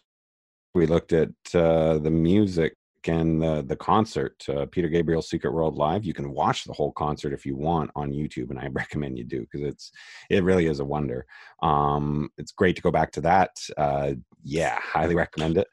[0.74, 2.74] We looked at uh, the music
[3.06, 6.04] and the, the concert, uh, Peter Gabriel's Secret World Live.
[6.04, 9.24] You can watch the whole concert if you want on YouTube, and I recommend you
[9.24, 9.92] do because it's
[10.30, 11.26] it really is a wonder.
[11.62, 13.50] Um, it's great to go back to that.
[13.76, 15.68] Uh, yeah, highly recommend it.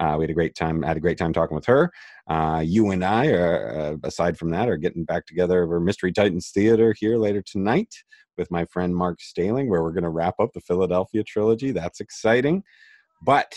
[0.00, 0.82] Uh, we had a great time.
[0.82, 1.90] Had a great time talking with her.
[2.28, 6.12] Uh, you and I, are, uh, aside from that, are getting back together over Mystery
[6.12, 7.94] Titans Theater here later tonight
[8.36, 11.70] with my friend Mark Staling, where we're going to wrap up the Philadelphia trilogy.
[11.70, 12.64] That's exciting.
[13.22, 13.54] But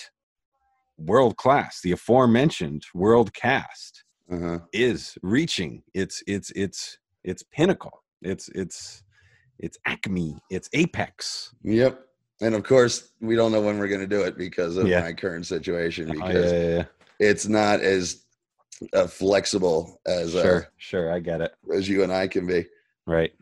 [0.98, 4.60] world class, the aforementioned world cast Uh-huh.
[4.74, 8.04] is reaching its its its its pinnacle.
[8.22, 9.04] It's it's
[9.60, 10.38] it's acme.
[10.50, 11.54] It's apex.
[11.64, 12.02] Yep.
[12.42, 15.00] And of course, we don't know when we're going to do it because of Yeah.
[15.02, 16.10] my current situation.
[16.10, 16.84] Oh, Because yeah, yeah,
[17.20, 18.26] it's not as
[18.94, 21.12] uh, flexible as uh, Sure, sure.
[21.14, 21.56] I get it.
[21.74, 22.68] as you and I can be.
[23.06, 23.34] Right.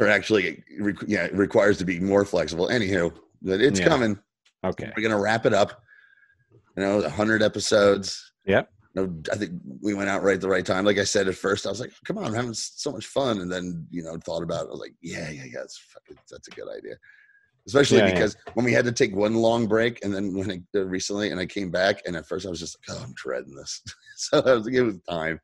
[0.00, 0.64] Or actually,
[1.06, 2.68] yeah, it requires to be more flexible.
[2.68, 3.88] Anywho, but it's Yeah.
[3.88, 4.18] coming.
[4.64, 4.90] Okay.
[4.96, 5.82] We're gonna wrap it up.
[6.76, 8.32] You know, hundred episodes.
[8.46, 8.70] Yep.
[8.94, 10.84] You know, I think we went out right at the right time.
[10.84, 13.40] Like I said at first, I was like, "Come on, I'm having so much fun,"
[13.40, 14.68] and then you know, thought about it.
[14.68, 16.96] I was like, "Yeah, yeah, yeah, that's fucking, that's a good idea."
[17.66, 18.14] Especially Yeah, yeah.
[18.14, 21.30] because when we had to take one long break, and then when I, uh, recently,
[21.30, 23.82] and I came back, and at first I was just like, "Oh, I'm dreading this."
[24.16, 25.40] so I was like, it was time.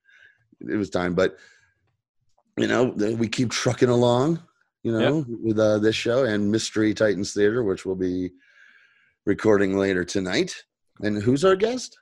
[0.61, 1.37] It was time, but
[2.57, 4.43] you know, we keep trucking along.
[4.85, 8.31] You know, with uh, this show and Mystery Titans Theater, which we'll be
[9.27, 10.55] recording later tonight.
[11.03, 11.99] And who's our guest?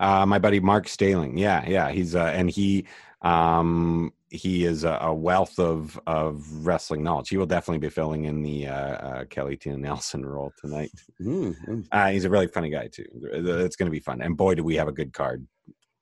[0.00, 1.38] Uh, my buddy Mark Staling.
[1.38, 1.90] Yeah, yeah.
[1.90, 2.86] He's uh, and he
[3.22, 7.28] um he is a, a wealth of of wrestling knowledge.
[7.28, 10.90] He will definitely be filling in the uh, uh, Kelly Tina Nelson role tonight.
[11.20, 13.06] Mm, Uh, he's a really funny guy too.
[13.32, 14.22] It's going to be fun.
[14.22, 15.46] And boy, do we have a good card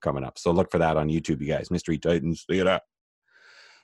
[0.01, 0.39] coming up.
[0.39, 1.71] So look for that on YouTube, you guys.
[1.71, 2.81] Mystery Titans Theater.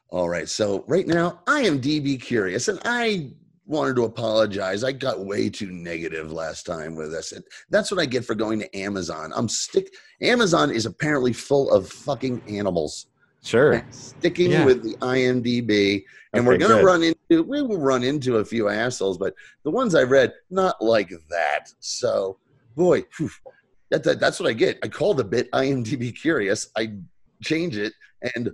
[0.09, 0.49] All right.
[0.49, 3.33] So right now I am DB curious, and I
[3.67, 4.85] wanted to apologize.
[4.85, 7.33] I got way too negative last time with this.
[7.33, 9.33] And that's what I get for going to Amazon.
[9.35, 13.07] I'm stick Amazon is apparently full of fucking animals.
[13.43, 13.85] Sure.
[13.91, 14.65] Sticking Yeah.
[14.65, 16.05] with the IMDb.
[16.33, 16.85] And we're gonna good.
[16.85, 20.83] run into we will run into a few assholes, but the ones I read, not
[20.83, 21.73] like that.
[21.81, 22.39] So
[22.77, 23.31] boy, phew,
[23.91, 24.79] that, that, that's what I get.
[24.83, 26.69] I call the bit IMDb curious.
[26.77, 26.93] I
[27.43, 27.93] change it
[28.35, 28.51] and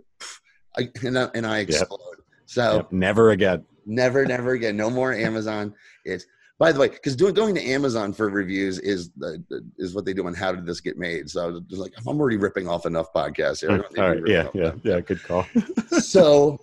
[0.79, 1.99] I and I, and I explode.
[2.47, 3.65] So Yep, Never again.
[3.87, 4.77] Never, never again.
[4.77, 5.75] No more Amazon.
[6.05, 6.27] It's
[6.59, 9.43] by the way, because doing going to Amazon for reviews is the,
[9.79, 11.29] is what they do on how did this get made.
[11.29, 13.73] So I was just like, I'm already ripping off enough podcasts here.
[13.73, 14.23] I don't need All right.
[14.27, 14.49] Yeah.
[14.55, 14.67] Yeah.
[14.69, 15.01] off Yeah.
[15.01, 15.45] Good call.
[16.01, 16.59] so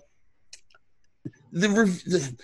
[1.52, 2.34] the, rev- the,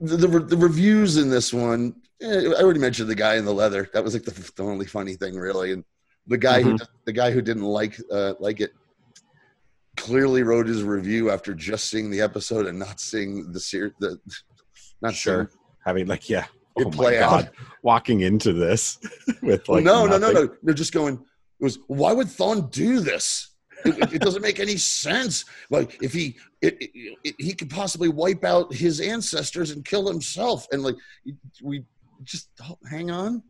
[0.00, 3.52] the the the reviews in this one eh, i already mentioned the guy in the
[3.52, 5.84] leather that was like the, the only funny thing really and
[6.26, 8.72] the guy who the guy who didn't like uh like it
[9.96, 14.18] clearly wrote his review after just seeing the episode and not seeing the series the
[15.02, 15.50] not Sure.
[15.50, 16.46] seeing Having like, yeah.
[16.76, 17.30] it Oh play out.
[17.30, 17.50] God.
[17.82, 18.98] Walking into this
[19.42, 20.48] with like no no no no.
[20.62, 23.54] they're just going it was why would Thawne do this?
[23.84, 25.44] It, it- doesn't make any sense.
[25.70, 26.90] Like if he it, it,
[27.24, 30.66] it- he could possibly wipe out his ancestors and kill himself.
[30.72, 30.96] And like
[31.62, 31.84] we
[32.24, 33.42] just oh, hang on.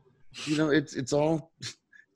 [0.45, 1.53] You know it's it's all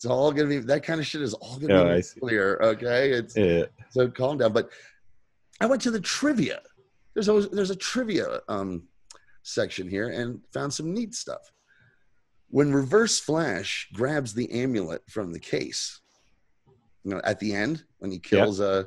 [0.00, 3.10] it's all gonna be that kind of shit is all gonna I be clear okay
[3.10, 3.66] it's Yeah.
[3.90, 4.70] so calm down but
[5.60, 6.62] i went to the trivia
[7.12, 8.84] there's always there's a trivia um
[9.42, 11.52] section here and found some neat stuff
[12.48, 16.00] when reverse flash grabs the amulet from the case
[17.04, 18.84] you know at the end when he kills uh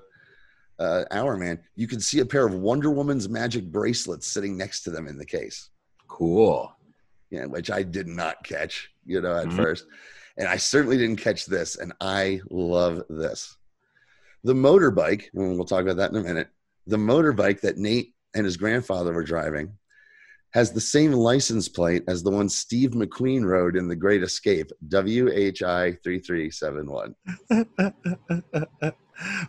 [0.79, 4.89] uh Hourman you can see a pair of wonder woman's magic bracelets sitting next to
[4.89, 5.69] them in the case
[6.07, 6.75] Cool.
[7.31, 9.55] yeah, which I did not catch, you know, at Mhm.
[9.55, 9.85] first.
[10.37, 13.55] And I certainly didn't catch this, and I love this.
[14.43, 16.49] The motorbike, and we'll talk about that in a minute.
[16.87, 19.77] The motorbike that Nate and his grandfather were driving
[20.53, 24.71] has the same license plate as the one Steve McQueen rode in The Great Escape,
[24.89, 27.15] WHI 3371.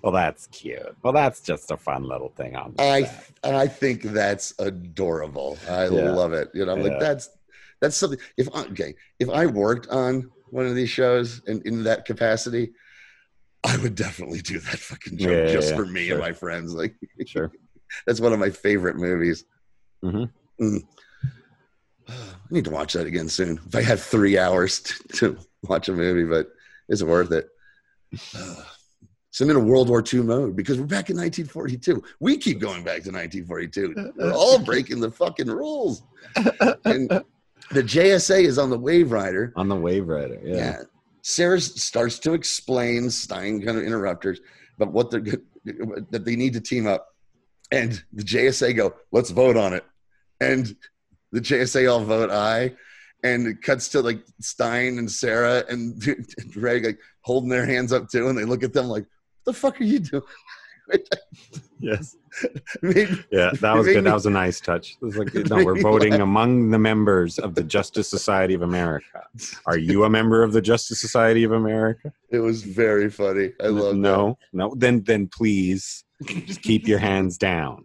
[0.03, 0.97] well, that's cute.
[1.03, 2.75] Well, that's just a fun little thing on.
[2.79, 3.33] I set.
[3.45, 5.59] I think that's adorable.
[5.69, 6.13] I Yeah.
[6.13, 6.49] love it.
[6.55, 6.89] You know, I'm Yeah.
[6.89, 7.29] like that's
[7.81, 8.19] that's something.
[8.39, 12.73] If I, okay, if I worked on one of these shows in, in that capacity,
[13.65, 15.77] I would definitely do that fucking joke Yeah, yeah, just yeah.
[15.77, 16.15] for me Sure.
[16.17, 16.75] and my friends.
[16.75, 16.95] Like
[17.27, 17.51] sure.
[18.07, 19.45] that's one of my favorite movies.
[20.05, 20.31] Mhm.
[20.61, 20.81] Mm.
[22.09, 22.13] I
[22.51, 23.59] need to watch that again soon.
[23.67, 26.49] If I had three hours to, to watch a movie, but
[26.89, 27.49] it's worth it.
[29.31, 32.01] So I'm in a World War II mode because we're back in 1942.
[32.21, 34.13] We keep going back to 1942.
[34.17, 36.05] We're all breaking the fucking rules.
[36.85, 37.11] And
[37.71, 39.53] the JSA is on the Wave Rider.
[39.57, 40.41] On the Wave Rider.
[40.43, 40.57] Yeah.
[40.57, 40.83] Yeah.
[41.23, 44.41] Sarah starts to explain, Stein kind of interrupters,
[44.79, 45.25] but what they're
[46.11, 47.09] that they need to team up.
[47.73, 49.85] And the JSA go, let's vote on it.
[50.41, 50.77] And
[51.33, 52.75] the JSA all vote aye.
[53.23, 56.03] And it cuts to like Stein and Sarah and,
[56.39, 58.29] and Ray like holding their hands up too.
[58.29, 60.23] And they look at them like, "What the fuck are you doing?
[61.81, 62.17] Yes.
[62.83, 64.05] Maybe, Yeah, that was made good.
[64.05, 64.97] That was a nice touch.
[65.03, 66.21] It was like, no, we're voting laugh.
[66.23, 69.23] among the members of the Justice Society of America.
[69.67, 72.11] Are you a member of the Justice Society of America?
[72.31, 73.53] it was very funny.
[73.63, 74.73] I love no, no.
[74.79, 77.85] Then, then please just keep your hands down.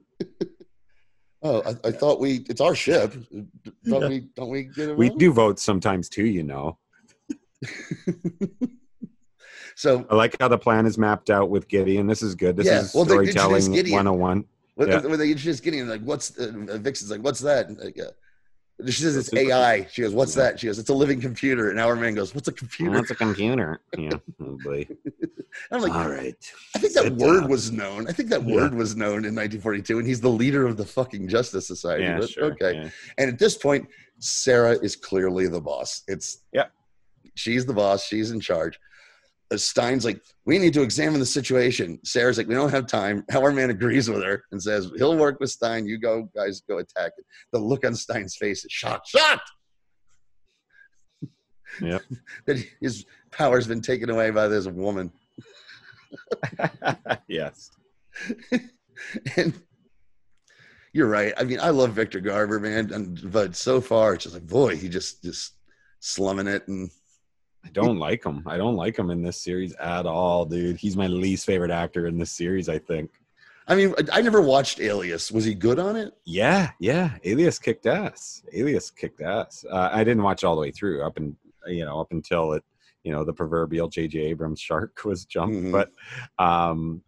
[1.41, 3.13] Oh, I, I thought we, it's our ship.
[3.33, 4.07] Don't Yeah.
[4.07, 6.77] we, don't we get We do vote sometimes too, you know.
[9.79, 12.05] So I like how the plan is mapped out with Gideon.
[12.05, 12.57] This is good.
[12.57, 13.95] This Yeah, is well, storytelling Gideon.
[13.95, 14.43] 101.
[14.75, 14.99] When, Yeah.
[15.07, 17.71] when they just getting like, what's uh, Vixen's like, what's that?
[17.79, 18.11] Like, uh,
[18.87, 19.85] she says it's AI.
[19.89, 20.59] She goes, what's that?
[20.59, 21.69] She goes, it's a living computer.
[21.69, 22.91] And Hourman goes, what's a computer?
[22.91, 23.79] What's a computer?
[23.97, 24.09] Yeah,
[24.41, 24.57] oh.
[25.71, 26.35] I'm like, All right.
[26.75, 27.49] I think that Sit word down.
[27.49, 28.05] was known.
[28.09, 28.55] I think that Yeah.
[28.55, 32.03] word was known in 1942, and he's the leader of the fucking Justice Society.
[32.03, 32.43] Yeah, But, sure.
[32.51, 32.73] Okay.
[32.75, 32.89] yeah.
[33.17, 33.87] And at this point,
[34.19, 36.03] Sarah is clearly the boss.
[36.09, 36.65] It's Yeah.
[37.35, 38.05] she's the boss.
[38.05, 38.77] She's in charge.
[39.51, 41.99] Uh, Stein's like, we need to examine the situation.
[42.03, 43.23] Sarah's like, we don't have time.
[43.31, 45.85] Hourman agrees with her and says, he'll work with Stein.
[45.87, 47.25] You go, guys, go attack it.
[47.51, 49.07] The look on Stein's face is shocked.
[49.07, 49.49] Shocked!
[51.81, 51.99] Yeah.
[52.45, 55.11] that his power's been taken away by this woman.
[57.27, 57.71] yes.
[59.37, 59.53] and
[60.93, 61.33] you're right.
[61.37, 64.75] I mean, I love Victor Garber, man, and but so far it's just like, boy,
[64.75, 65.53] he just just
[65.99, 66.89] slumming it, and
[67.69, 68.43] I don't like him.
[68.47, 70.77] I don't like him in this series at all, dude.
[70.77, 73.11] He's my least favorite actor in this series, I think.
[73.67, 75.31] I mean, I, never watched Alias.
[75.31, 76.13] Was he good on it?
[76.25, 77.17] Yeah, yeah.
[77.23, 78.41] Alias kicked ass.
[78.51, 79.63] Alias kicked ass.
[79.69, 81.35] Uh, I didn't watch all the way through up and
[81.67, 82.63] you know up until it,
[83.03, 84.17] you know, the proverbial J.J.
[84.19, 85.55] Abrams shark was jumped.
[85.55, 85.71] Mhm.
[85.71, 85.91] But,
[86.43, 87.03] um,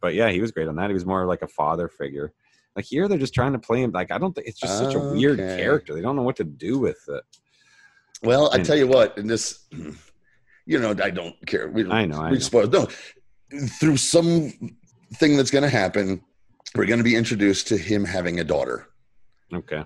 [0.00, 0.88] but yeah, he was great on that.
[0.88, 2.32] He was more like a father figure.
[2.74, 3.90] Like here, they're just trying to play him.
[3.90, 5.94] Like I don't think it's just such a weird character.
[5.94, 7.24] They don't know what to do with it.
[8.22, 9.60] Well, I And- tell you what, in this,
[10.66, 11.68] you know, I don't care.
[11.68, 12.40] We I know, I we know.
[12.40, 12.66] spoil.
[12.68, 12.88] No,
[13.80, 14.52] through some
[15.14, 16.20] thing that's going to happen,
[16.74, 18.86] we're going to be introduced to him having a daughter.
[19.52, 19.82] Okay.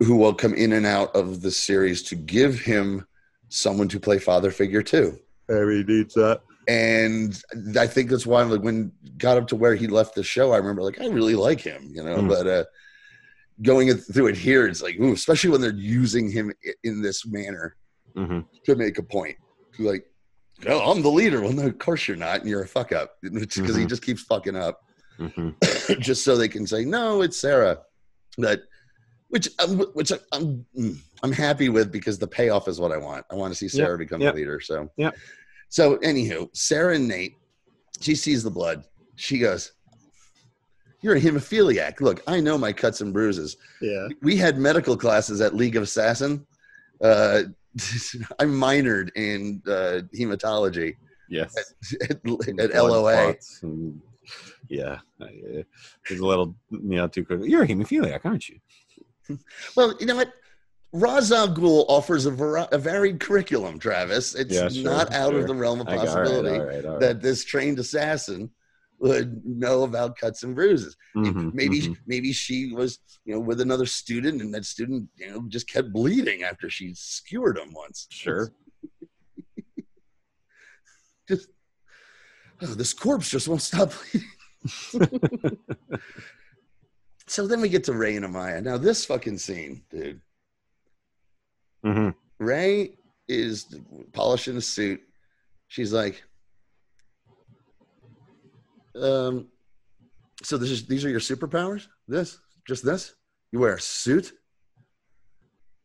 [0.00, 3.04] who will come in and out of the series to give him
[3.48, 5.16] someone to play father figure too.
[5.48, 6.40] Harry needs that.
[6.68, 7.40] And
[7.78, 10.56] I think that's why like when got up to where he left the show, I
[10.58, 12.16] remember like I really like him, you know.
[12.18, 12.28] Mm.
[12.28, 12.64] But uh
[13.62, 16.52] going through it here, it's like ooh, especially when they're using him
[16.84, 17.76] in this manner
[18.16, 19.36] hmm to make a point.
[19.78, 20.04] Like,
[20.66, 21.40] oh, I'm the leader.
[21.40, 23.88] Well, no, of course you're not, and you're a fuck up because he Mhm.
[23.88, 24.80] just keeps fucking up.
[25.18, 25.50] hmm
[26.00, 27.78] just so they can say no it's sarah
[28.38, 28.60] that
[29.28, 33.24] which um, which i'm mm, i'm happy with because the payoff is what i want
[33.32, 35.10] i want to see sarah Yep, become yep, the leader so yeah.
[35.68, 37.34] so anywho sarah and nate
[38.00, 38.84] she sees the blood
[39.16, 39.72] she goes
[41.00, 44.08] you're a hemophiliac look i know my cuts and bruises Yeah.
[44.22, 46.46] we had medical classes at league of assassin
[47.02, 47.42] uh
[48.40, 50.96] i minored in uh hematology
[51.30, 51.54] Yes.
[52.02, 54.00] at, at Blood loa and-
[54.70, 54.98] yeah.
[55.20, 55.26] Uh,
[56.10, 57.40] It's a little, you know, too quick.
[57.44, 58.58] You're a hemophiliac, aren't you?
[59.76, 60.32] Well, you know what?
[60.92, 64.34] Ra's al Ghul offers a, vari- a varied curriculum, Travis.
[64.34, 65.40] It's Yeah, sure, not out sure.
[65.40, 67.00] of the realm of got- all right, possibility all right, all right.
[67.00, 68.50] that this trained assassin
[68.98, 70.96] would know about cuts and bruises.
[71.16, 71.96] Mhm, maybe mhm.
[72.06, 75.92] maybe she was, you know, with another student, and that student, you know, just kept
[75.92, 78.06] bleeding after she skewered him once.
[78.10, 78.52] Sure.
[81.28, 81.48] Just
[82.62, 84.28] oh, this corpse just won't stop bleeding.
[87.26, 88.62] so then we get to Ray and Amaya.
[88.62, 90.22] Now this fucking scene, dude.
[91.84, 92.14] Mhm.
[92.38, 92.96] Ray
[93.28, 93.66] is
[94.12, 95.02] polishing a suit.
[95.68, 96.24] She's like,
[99.02, 99.48] um,
[100.42, 101.86] so this is these are your superpowers?
[102.06, 102.38] This?
[102.66, 103.14] Just this?
[103.52, 104.32] You wear a suit?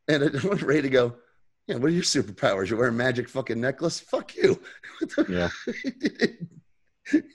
[0.08, 1.16] And I want Ray to go,
[1.68, 2.70] yeah, what are your superpowers?
[2.70, 4.00] You wear a magic fucking necklace?
[4.00, 4.60] Fuck you.
[5.30, 5.50] Yeah.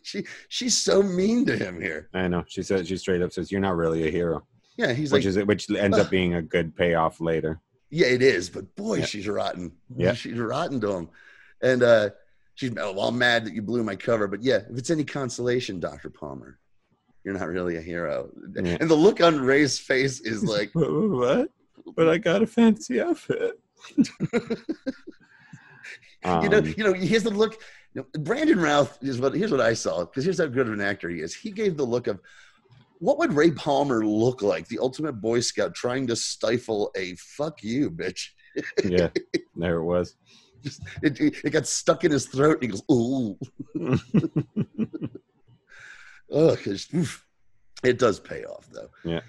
[0.02, 2.08] she she's so mean to him here.
[2.14, 2.44] I know.
[2.48, 4.46] She says she straight up says, "You're not really a hero,"
[4.78, 7.60] Yeah, he's which like, is which ends "Ugh." up being a good payoff later.
[7.90, 9.04] yeah, it is, but boy, Yeah.
[9.04, 9.72] she's rotten.
[9.96, 10.14] Yeah.
[10.14, 11.08] she's rotten to him.
[11.62, 12.10] And uh
[12.58, 15.04] she's oh, well, I'm mad that you blew my cover, but yeah, if it's any
[15.04, 16.10] consolation, Dr.
[16.10, 16.58] Palmer,
[17.22, 18.30] you're not really a hero.
[18.54, 18.78] Yeah.
[18.80, 21.50] And the look on Ray's face is like, what?
[21.94, 23.60] But I got a fancy outfit.
[23.96, 24.08] you
[26.24, 27.62] know, Um, you know, here's the look.
[28.18, 31.08] Brandon Routh is what here's what I saw because here's how good of an actor
[31.08, 31.34] he is.
[31.34, 32.20] He gave the look of
[32.98, 37.62] what would Ray Palmer look like, the ultimate Boy Scout trying to stifle a "fuck
[37.62, 38.30] you, bitch."
[38.84, 39.08] yeah,
[39.56, 40.16] there it was.
[41.02, 42.54] It, it got stuck in his throat.
[42.54, 43.38] And he goes, "Ooh,
[46.30, 47.24] oh," 'cause, oof.
[47.84, 48.88] it does pay off though.
[49.04, 49.20] Yeah.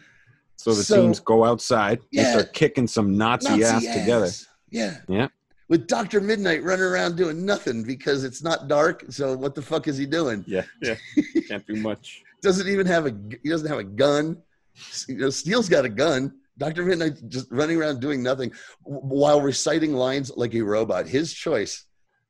[0.56, 2.00] So the So- teams go outside.
[2.12, 2.32] They Yeah.
[2.32, 4.30] start kicking some Nazi, Nazi ass, together.
[4.70, 4.98] Yeah.
[5.08, 5.28] Yeah.
[5.70, 9.06] With Doctor Midnight running around doing nothing because it's not dark.
[9.10, 10.44] So what the fuck is he doing?
[10.48, 10.96] Yeah, yeah.
[11.48, 12.24] Can't do much.
[12.42, 14.38] doesn't even have a he doesn't have a gun.
[15.08, 16.39] You know, Steel's got a gun.
[16.60, 18.52] Doctor Midnight just running around doing nothing
[18.84, 21.08] while reciting lines like a robot.
[21.08, 21.86] His choice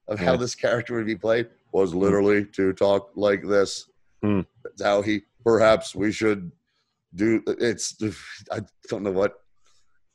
[0.08, 0.38] of how Yeah.
[0.38, 3.90] this character would be played was literally to talk like this.
[4.24, 4.42] Hmm.
[4.64, 5.24] That's how he.
[5.44, 6.52] Perhaps we should
[7.16, 7.42] do.
[7.48, 7.96] It's.
[8.52, 8.60] I
[8.90, 9.42] don't know what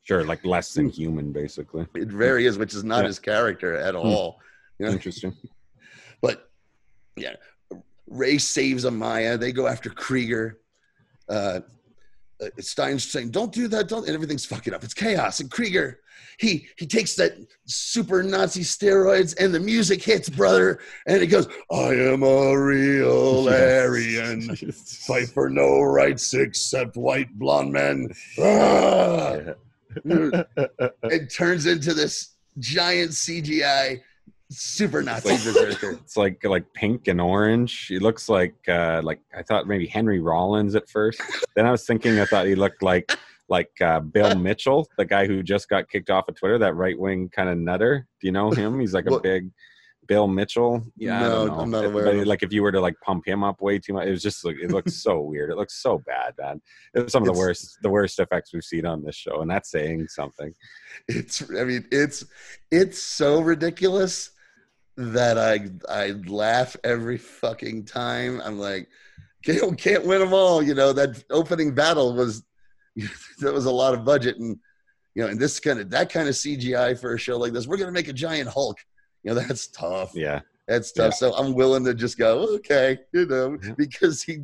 [0.03, 1.87] Sure, like less than human, basically.
[1.95, 3.07] it very is, which is not Yeah.
[3.07, 4.01] his character at Hmm.
[4.01, 4.39] all.
[4.79, 4.91] You know?
[4.93, 5.35] Interesting.
[6.21, 6.49] But
[7.17, 7.35] yeah,
[8.07, 9.37] Ray saves Amaya.
[9.39, 10.59] They go after Krieger.
[11.27, 11.59] Uh,
[12.41, 14.83] uh, Stein's saying, "Don't do that, don't," and everything's fucking up.
[14.83, 15.39] It's chaos.
[15.39, 15.99] And Krieger,
[16.37, 17.33] he he takes that
[17.65, 23.47] super Nazi steroids, and the music hits, brother, and he goes, "I am a real
[23.53, 28.09] Aryan, fight for no rights except white blonde men."
[28.39, 29.37] Ah!
[30.03, 30.43] Yeah.
[31.03, 34.01] It turns into this giant CGI
[34.51, 35.91] super Nazi Like- berserker.
[36.03, 37.87] It's like like pink and orange.
[37.87, 41.21] He looks like uh like I thought maybe Henry Rollins at first.
[41.55, 43.17] then I was thinking I thought he looked like
[43.47, 46.97] like uh, Bill Mitchell, the guy who just got kicked off of Twitter, that right
[46.97, 48.07] wing kind of nutter.
[48.19, 48.79] Do you know him?
[48.79, 49.51] He's like a big
[50.07, 50.83] Bill Mitchell.
[50.97, 51.59] Yeah, I No, know.
[51.59, 52.25] I'm not aware But.
[52.27, 54.43] Like if you were to like pump him up way too much, it was just
[54.45, 55.51] like it looks so weird.
[55.51, 56.59] It looks so bad, man.
[56.95, 59.41] It was some of the It's- worst the worst effects we've seen on this show,
[59.41, 60.51] and that's saying something.
[61.07, 62.25] it's i mean it's
[62.71, 64.31] it's so ridiculous
[64.97, 68.41] that i i laugh every fucking time.
[68.41, 68.87] I'm like
[69.43, 70.63] can't, can't win them all.
[70.63, 72.43] You know that opening battle was
[73.39, 74.37] that was a lot of budget.
[74.37, 74.57] And
[75.13, 77.67] you know and this kind of that kind of cgi for a show like this
[77.67, 78.77] we're gonna make a giant hulk.
[79.23, 80.11] You know that's tough.
[80.13, 80.41] Yeah.
[80.67, 84.43] That's tough so i'm willing to just go okay you know because he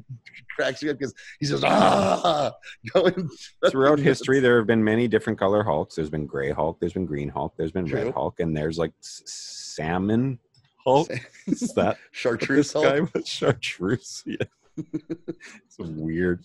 [0.56, 2.52] cracks me up because he says ah!
[2.94, 3.30] Going
[3.70, 5.96] throughout history there have been many different color hulks.
[5.96, 8.04] There's been gray hulk there's been green hulk there's been True.
[8.06, 10.40] red hulk and there's like s- salmon
[10.78, 11.10] hulk?
[11.48, 13.14] Is that chartreuse this guy hulk?
[13.14, 14.24] was chartreuse?
[14.26, 14.46] Yeah.
[14.78, 16.44] it's weird.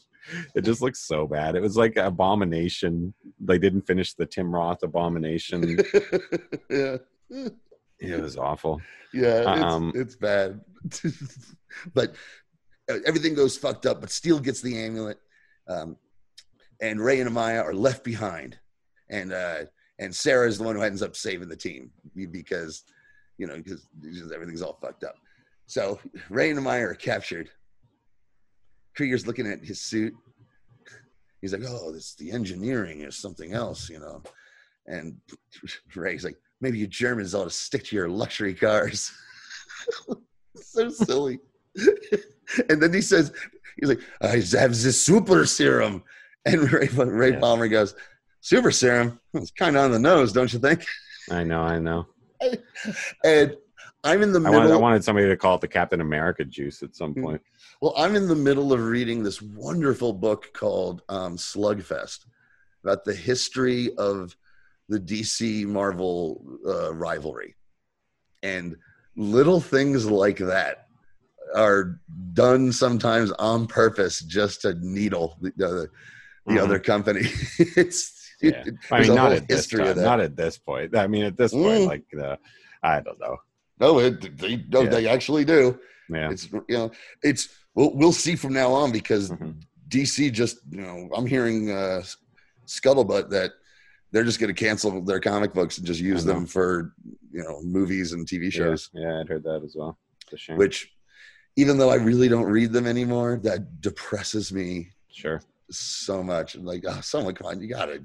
[0.57, 1.55] It just looks so bad.
[1.55, 3.15] It was like abomination.
[3.41, 5.79] They didn't finish the tim roth abomination.
[6.69, 6.97] Yeah
[7.99, 8.81] it was awful
[9.13, 10.61] Yeah, it's, Um, it's bad.
[11.95, 12.15] but
[12.91, 14.01] uh, everything goes fucked up.
[14.01, 15.19] But Steel gets the amulet,
[15.69, 15.97] um,
[16.81, 18.59] and Ray and Amaya are left behind,
[19.11, 19.65] and uh,
[19.99, 22.85] and Sarah is the one who ends up saving the team because
[23.39, 23.87] you know because
[24.33, 25.17] everything's all fucked up.
[25.67, 25.99] So
[26.31, 27.51] Ray and Amaya are captured.
[28.95, 30.15] Krieger's looking at his suit.
[31.41, 34.23] He's like, "Oh, this the engineering is something else," you know.
[34.87, 35.17] And
[35.95, 39.13] Ray's like, maybe you Germans ought to stick to your luxury cars.
[40.57, 41.39] so silly.
[42.69, 43.33] and then he says,
[43.79, 44.29] he's like, I
[44.59, 46.03] have this super serum.
[46.45, 47.41] And Ray, Ray Yeah.
[47.41, 47.95] Palmer goes,
[48.41, 49.21] super serum?
[49.35, 50.85] It's kind of on the nose, don't you think?
[51.29, 52.07] i know i know
[53.25, 53.57] And
[54.05, 54.59] I'm in the I middle.
[54.61, 57.23] wanted, I wanted somebody to call it the captain america juice at some Hmm.
[57.25, 57.43] point
[57.83, 62.27] Well, I'm in the middle of reading this wonderful book called um, Slugfest
[62.85, 64.37] about the history of
[64.89, 67.55] the DC Marvel uh, rivalry.
[68.43, 68.77] And
[69.17, 70.87] little things like that
[71.55, 72.01] are
[72.33, 75.67] done sometimes on purpose just to needle the, the,
[76.47, 76.59] the Mhm.
[76.63, 77.23] other company.
[77.59, 78.65] it's Yeah.
[78.93, 80.03] I mean, not at this time, of that.
[80.05, 80.95] not at this point.
[80.97, 81.87] I mean, at this point, Mm.
[81.87, 82.39] like the,
[82.83, 83.37] I don't know.
[83.81, 84.89] no, it, they, no, Yeah.
[84.91, 85.79] they actually do.
[86.09, 86.31] Yeah.
[86.31, 86.91] It's you know,
[87.23, 89.55] it's we'll we'll see from now on because Mhm.
[89.89, 92.03] DC just you know I'm hearing uh,
[92.67, 93.53] scuttlebutt that
[94.17, 96.95] they're just going to cancel their comic books and just use them for
[97.31, 98.89] you know movies and TV shows.
[98.95, 99.99] yeah, I'd heard that as well.
[100.25, 100.57] It's a shame.
[100.57, 100.91] Which,
[101.57, 105.43] even though I really don't read them anymore, that depresses me sure.
[105.71, 106.55] so much.
[106.55, 108.03] I'm like, oh, someone, come on, you gotta,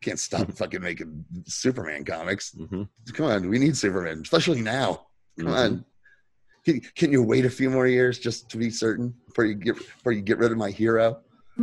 [0.00, 2.52] Can't stop fucking making Superman comics.
[2.58, 2.88] Mhm.
[3.12, 5.06] Come on, we need Superman, especially now.
[5.38, 5.54] Come Mhm.
[5.64, 5.84] on.
[6.64, 9.76] Can, can you wait a few more years just to be certain before you get
[9.76, 11.20] before you get rid of my hero?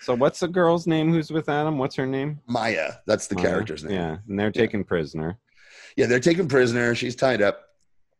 [0.00, 1.78] So what's the girl's name who's with Adam?
[1.78, 2.40] What's her name?
[2.46, 3.44] Maya, that's the Maya?
[3.44, 3.94] character's name.
[3.94, 5.38] Yeah, and they're taken prisoner.
[5.96, 6.94] Yeah, they're taken prisoner.
[6.94, 7.64] She's tied up.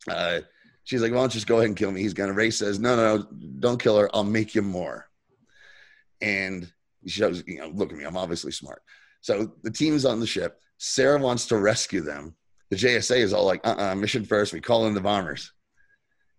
[0.09, 0.41] Uh,
[0.85, 2.33] she's like, "Why don't you just go ahead and kill me?" He's gonna.
[2.33, 3.29] Ray says, "No, no, no,
[3.61, 4.11] don't kill her.
[4.14, 5.09] I'll make you more."
[6.20, 6.70] And
[7.07, 8.05] she shows, you know, look at me.
[8.05, 8.83] I'm obviously smart.
[9.20, 10.61] So the team's on the ship.
[10.79, 12.35] Sarah wants to rescue them.
[12.70, 14.53] The JSA is all like, "Uh, uh mission first.
[14.53, 15.53] We call in the bombers,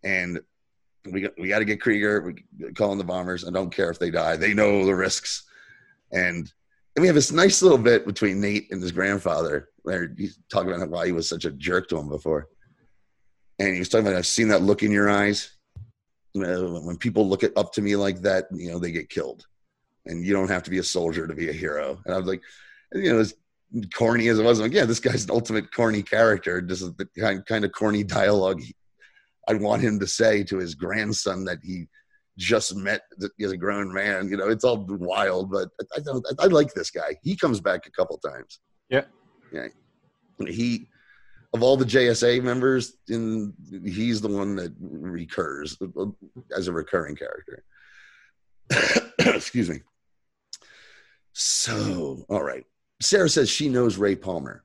[0.04, 0.42] and
[1.06, 2.22] we got, we got to get Krieger.
[2.22, 3.48] We call in the bombers.
[3.48, 4.36] I don't care if they die.
[4.36, 5.44] They know the risks."
[6.12, 6.52] And
[6.96, 10.74] and we have this nice little bit between Nate and his grandfather where he's talking
[10.74, 12.50] about why he was such a jerk to him before.
[13.60, 15.52] And he was talking about, I've seen that look in your eyes.
[16.34, 19.46] You know, when people look up to me like that, you know, they get killed.
[20.06, 22.00] And you don't have to be a soldier to be a hero.
[22.06, 22.42] And I was like,
[22.94, 23.34] you know, as
[23.94, 26.62] corny as it was, I'm like, yeah, this guy's an ultimate corny character.
[26.62, 28.62] This is the kind, kind of corny dialogue
[29.50, 31.88] I want him to say to his grandson that he
[32.38, 33.02] just met
[33.42, 34.30] as a grown man.
[34.30, 37.18] You know, it's all wild, but I, don't, I, like this guy.
[37.24, 38.60] He comes back a couple times.
[38.90, 39.06] Yeah.
[39.52, 39.68] Yeah.
[40.48, 40.88] He,
[41.54, 45.78] of all the JSA members, in he's the one that recurs
[46.56, 47.64] as a recurring character.
[49.20, 49.82] Excuse me.
[51.34, 52.66] So, all right.
[53.02, 54.64] Sarah says she knows Ray Palmer,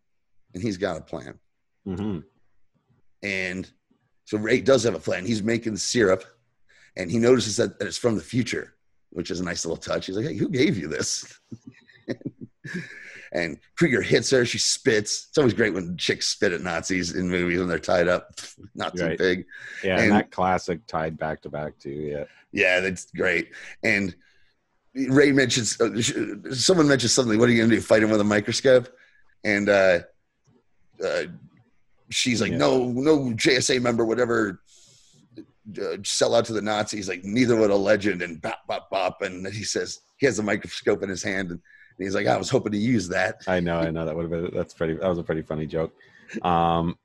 [0.52, 1.38] and he's got a plan.
[1.86, 2.18] hmm
[3.22, 3.70] And
[4.24, 5.24] so Ray does have a plan.
[5.26, 6.24] He's making syrup,
[6.96, 8.74] and he notices that, that it's from the future,
[9.10, 10.06] which is a nice little touch.
[10.06, 11.38] He's like, "Hey, who gave you this?"
[13.32, 14.44] and Krieger hits her.
[14.44, 15.26] She spits.
[15.28, 18.30] It's always great when chicks spit at Nazis in movies when they're tied up.
[18.74, 19.18] Not too Right.
[19.18, 19.44] big.
[19.82, 21.90] Yeah, and, And- that classic tied back to back too.
[21.90, 22.24] Yeah.
[22.52, 23.50] Yeah, that's great.
[23.82, 24.14] And
[24.94, 26.00] Ray mentions uh,
[26.54, 27.36] someone mentions something.
[27.36, 27.82] What are you going to do?
[27.82, 28.88] Fight him with a microscope?
[29.42, 29.98] And uh,
[31.04, 31.22] uh,
[32.10, 32.58] she's like, Yeah.
[32.58, 34.60] no, no JSA member would ever
[35.38, 37.08] uh, sell out to the Nazis.
[37.08, 38.22] Like neither would a legend.
[38.22, 39.22] And bop bop bop.
[39.22, 41.60] And he says he has a microscope in his hand, and
[41.98, 43.36] he's like, I was hoping to use that.
[43.46, 44.04] I know, I know.
[44.04, 44.94] That would have been that's pretty.
[44.94, 45.92] That was a pretty funny joke.
[46.42, 46.96] Um,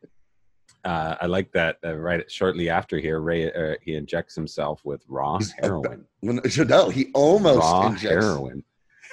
[0.85, 1.77] uh, I like that.
[1.83, 6.05] Uh, right shortly after here, Ray uh, he injects himself with raw He's- heroin.
[6.21, 8.25] When, no, he almost Raw injects.
[8.25, 8.63] heroin.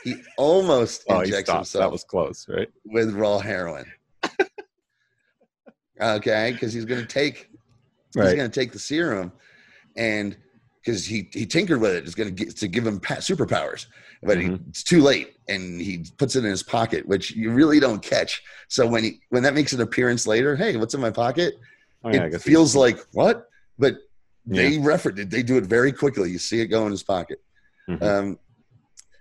[0.05, 1.83] He almost Oh, injects himself.
[1.83, 2.69] That was close, right?
[2.85, 3.85] with raw heroin.
[6.01, 7.51] okay, because he's going to take
[8.15, 9.33] he's going to take the serum,
[9.97, 10.37] and
[10.85, 13.87] because he he tinkered with it, it's going to get to give him superpowers,
[14.23, 14.69] but he, Mhm.
[14.69, 18.43] it's too late, and he puts it in his pocket, which you really don't catch.
[18.69, 21.55] So when he when that makes an appearance later, hey, what's in my pocket?
[22.05, 23.97] Oh, yeah, it feels like what, but
[24.49, 24.63] Yeah.
[24.63, 24.79] they
[25.19, 25.31] it.
[25.31, 26.31] They do it very quickly.
[26.31, 27.43] You see it go in his pocket.
[27.89, 28.03] Mhm.
[28.03, 28.39] Um,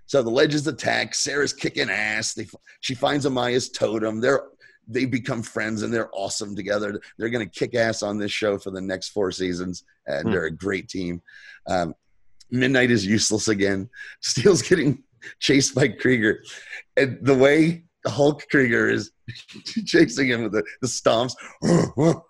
[0.05, 1.15] so the legends attack.
[1.15, 2.35] Sarah's kicking ass.
[2.35, 2.47] They
[2.81, 4.21] she finds Amaya's totem.
[4.21, 4.43] They're
[4.87, 6.99] they become friends and they're awesome together.
[7.17, 10.31] They're going to kick ass on this show for the next four seasons, and Hmm.
[10.31, 11.21] they're a great team.
[11.67, 11.95] Um,
[12.51, 13.89] Midnight is useless again.
[14.21, 15.03] Steel's getting
[15.39, 16.43] chased by Krieger,
[16.95, 19.11] and the way Hulk Krieger is
[19.85, 21.33] chasing him with the, the stomps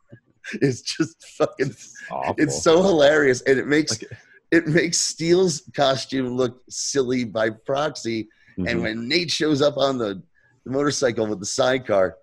[0.62, 1.76] is just fucking
[2.12, 2.36] Awful.
[2.38, 4.12] it's so hilarious and it makes Like-
[4.52, 8.82] it makes Steel's costume look silly by proxy and Mhm.
[8.84, 10.22] when nate shows up on the,
[10.64, 12.16] the motorcycle with the sidecar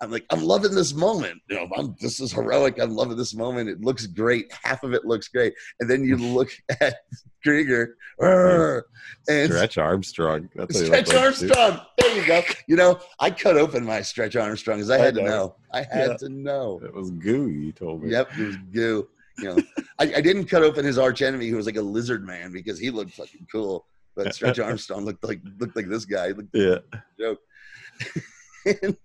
[0.00, 3.34] i'm like i'm loving this moment you know I'm, this is heroic i'm loving this
[3.34, 6.96] moment it looks great half of it looks great and then you look at
[7.42, 8.84] krieger "Arr,"
[9.28, 10.48] and Stretch Armstrong.
[10.54, 11.54] That's what he looked stretch like, too.
[11.56, 15.04] armstrong there you go you know i cut open my stretch armstrong because i I
[15.06, 15.26] had to know.
[15.28, 16.16] know i had Yeah.
[16.18, 17.48] to know It was goo.
[17.48, 18.10] You told me.
[18.12, 19.08] Yep, it was goo.
[19.38, 19.62] You know,
[19.98, 22.78] I, I didn't cut open his arch enemy, who was like a lizard man, because
[22.78, 23.86] he looked fucking cool.
[24.14, 26.28] But Stretch Armstrong looked like looked like this guy.
[26.28, 26.78] He looked Yeah.
[27.20, 27.38] joke.
[28.82, 28.96] And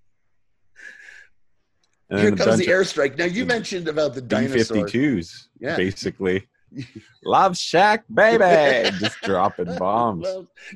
[2.20, 3.18] Here comes the airstrike.
[3.18, 4.86] Now you mentioned about the of dinosaur.
[4.86, 5.76] B-52s, Yeah.
[5.78, 6.47] basically.
[7.26, 8.89] Love Shack, baby!
[8.99, 10.26] Just dropping bombs.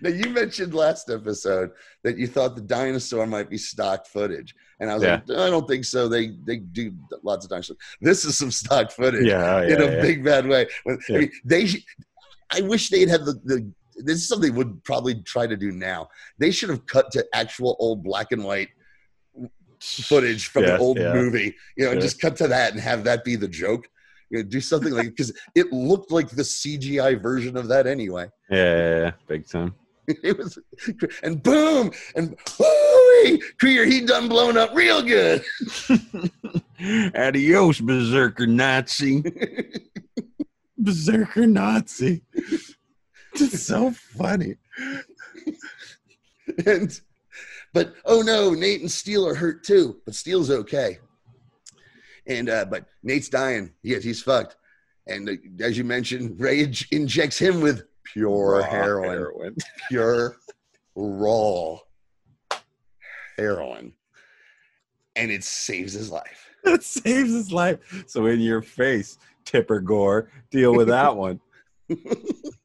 [0.01, 1.71] Now you mentioned last episode
[2.03, 5.67] that you thought the dinosaur might be stock footage, and I was like, I don't
[5.67, 6.09] think so.
[6.09, 6.91] They they do
[7.23, 7.77] lots of dinosaurs.
[8.01, 9.25] This is some stock footage.
[9.25, 10.01] Yeah, yeah, in a yeah.
[10.01, 10.67] big bad way.
[10.87, 11.17] I Yeah.
[11.19, 11.67] mean, they.
[12.51, 13.71] I wish they'd had the, the.
[13.95, 16.09] This is something they would probably try to do now.
[16.37, 18.67] They should have cut to actual old black and white
[19.85, 21.13] footage from Yeah, the old yeah.
[21.13, 21.55] movie.
[21.77, 21.99] You know, Yeah.
[21.99, 23.87] just cut to that and have that be the joke.
[24.29, 28.27] You know, do something like because it looked like the CGI version of that anyway.
[28.49, 29.75] Yeah, yeah, yeah, big time.
[30.07, 30.59] It was,
[31.23, 35.43] and boom, and whoo, Krieger, he done blown up real good.
[37.15, 39.23] Adios, Berserker Nazi.
[40.77, 42.21] Berserker Nazi.
[43.33, 44.57] It's so funny.
[46.67, 46.99] and
[47.75, 50.97] but oh no, Nate and Steel are hurt too, but Steel's okay.
[52.25, 53.73] And uh, but Nate's dying.
[53.83, 54.55] Yeah, he's fucked.
[55.07, 59.55] And uh, as you mentioned, Ray in- injects him with pure Raw heroin, heroin.
[59.89, 60.37] pure
[60.95, 61.77] raw
[63.37, 63.91] heroin,
[65.17, 66.49] and it saves his life.
[66.63, 68.05] it saves his life.
[68.07, 71.41] So in your face, Tipper Gore, deal with that one.
[71.91, 71.95] I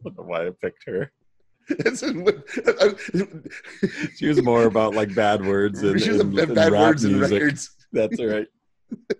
[0.05, 1.11] don't know why I picked her.
[1.71, 2.03] It's-
[4.17, 7.05] She was more about like bad words and, She was and- bad and bad words
[7.05, 7.71] and records.
[7.93, 8.47] That's right.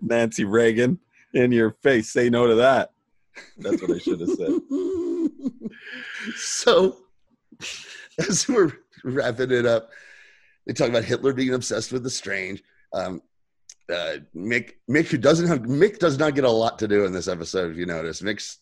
[0.01, 0.99] Nancy Reagan,
[1.33, 2.09] in your face.
[2.11, 2.91] Say no to that.
[3.57, 4.51] That's what I should have said.
[6.35, 6.97] so,
[8.27, 8.71] as we're
[9.03, 9.89] wrapping it up,
[10.67, 12.61] they talk about Hitler being obsessed with the strange.
[12.93, 13.21] Um,
[13.89, 17.13] uh, Mick, Mick, who doesn't have Mick, does not get a lot to do in
[17.13, 17.71] this episode.
[17.71, 18.59] If you notice, Mick's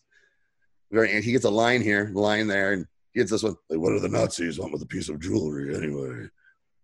[0.92, 1.20] very.
[1.22, 3.56] He gets a line here, line there, and he gets this one.
[3.68, 6.28] Like, what do the Nazis want with a piece of jewelry anyway?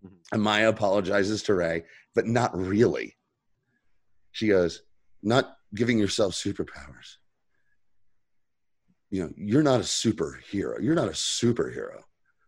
[0.04, 0.08] Mm-hmm.
[0.32, 3.16] And Maya apologizes to Ray, but not really.
[4.32, 4.82] She goes,
[5.22, 7.16] "Not giving yourself superpowers."
[9.10, 10.82] you know, you're not a superhero.
[10.82, 11.98] You're not a superhero.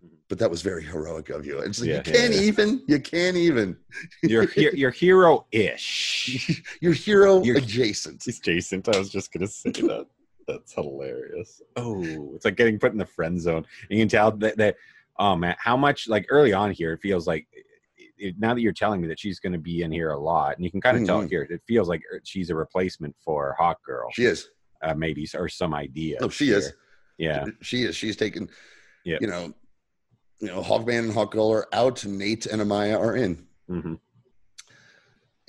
[0.04, 0.14] Mm-hmm.
[0.28, 1.58] But that was very heroic of you.
[1.60, 2.46] It's like Yeah, you can't yeah, yeah.
[2.46, 2.82] even.
[2.88, 3.76] You can't even.
[4.22, 6.62] You're you're hero-ish.
[6.80, 8.22] You're hero You're- adjacent.
[8.24, 8.82] He's Jason.
[8.92, 10.06] I was just gonna say that.
[10.48, 11.60] That's hilarious.
[11.76, 13.66] Oh, it's like getting put in the friend zone.
[13.90, 14.76] You can tell that, that
[15.18, 17.46] oh man, how much like early on here it feels like
[18.16, 20.56] it, now that you're telling me that she's going to be in here a lot,
[20.56, 21.28] and you can kind of tell Mhm.
[21.28, 24.48] here, it feels like er, she's a replacement for Hawk Girl, She is.
[24.82, 26.18] uh, maybe or some idea.
[26.22, 26.72] Oh, she is.
[27.18, 27.94] Yeah, She is.
[27.94, 28.48] She's taken.
[29.04, 29.18] Yeah.
[29.20, 29.52] You know,
[30.40, 32.04] you know, Hawkman and Hawk Girl are out.
[32.06, 33.46] Nate and Amaya are in.
[33.68, 33.94] hmm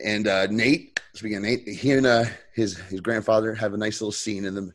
[0.04, 4.02] And uh, Nate, speaking of Nate, he and uh, his his grandfather have a nice
[4.02, 4.74] little scene in the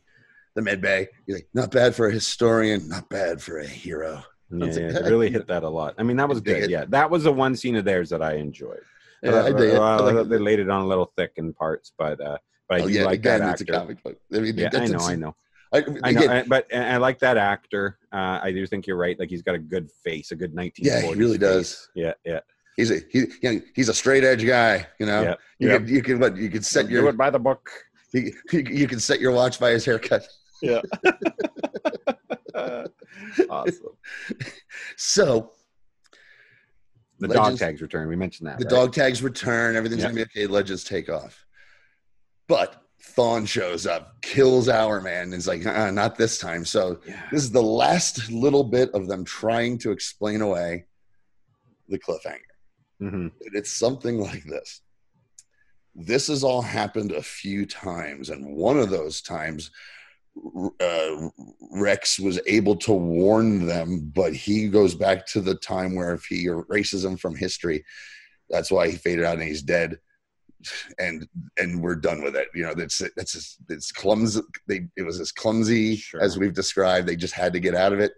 [0.55, 1.07] the med bay.
[1.25, 4.23] He's like, not bad for a historian, not bad for a hero.
[4.51, 5.95] yeah, like, yeah, it really hit that a lot.
[5.97, 6.69] I mean, that was good.
[6.69, 8.81] Yeah, that was the one scene of theirs that I enjoyed.
[9.21, 9.79] Yeah, I dig it.
[9.79, 10.41] I Uh, like they it.
[10.41, 12.37] laid it on a little thick in parts, but uh,
[12.69, 13.73] but I Oh do yeah, like again, that it's a actor.
[13.73, 14.17] comic book.
[14.33, 15.35] I mean, Yeah, I know, I know.
[15.73, 15.81] I, I
[16.11, 17.97] know, again, I- but and I like that actor.
[18.13, 19.19] Uh, I do think you're right.
[19.19, 20.73] Like he's got a good face, a good 1940s.
[20.81, 21.89] Yeah, he really does.
[21.95, 22.39] Yeah, yeah.
[22.77, 24.85] he's a he, you know, he's a straight edge guy.
[24.99, 25.77] You know, Yeah, you yeah.
[25.79, 27.67] can you can what you can set Do your it by the book.
[28.13, 30.25] you, you can set your watch by his haircut.
[30.61, 30.81] Yeah.
[33.49, 33.97] awesome.
[34.97, 35.51] So
[37.19, 38.07] The Legends- dog tags return.
[38.07, 38.59] We mentioned that.
[38.59, 38.69] the right?
[38.71, 39.75] dog tags return.
[39.75, 40.09] Everything's Yeah.
[40.09, 40.47] gonna be okay.
[40.47, 41.45] Legends take off,
[42.47, 42.81] but
[43.15, 46.65] Thawne shows up, kills our man, and is like, uh, not this time.
[46.65, 47.21] So Yeah.
[47.31, 50.85] this is the last little bit of them trying to explain away
[51.87, 52.39] the cliffhanger.
[53.01, 53.31] Mhm.
[53.53, 54.81] It's something like this.
[55.93, 59.71] This has all happened a few times, and one of those times,
[60.79, 61.29] uh,
[61.71, 66.25] Rex was able to warn them, but he goes back to the time where if
[66.25, 67.83] he erases them from history,
[68.49, 69.99] that's why he faded out and he's dead.
[70.97, 71.27] And
[71.57, 72.47] and we're done with it.
[72.55, 74.41] You know, that's that's it's clumsy.
[74.67, 76.21] They it was as clumsy Sure.
[76.21, 77.07] as we've described.
[77.07, 78.13] They just had to get out of it.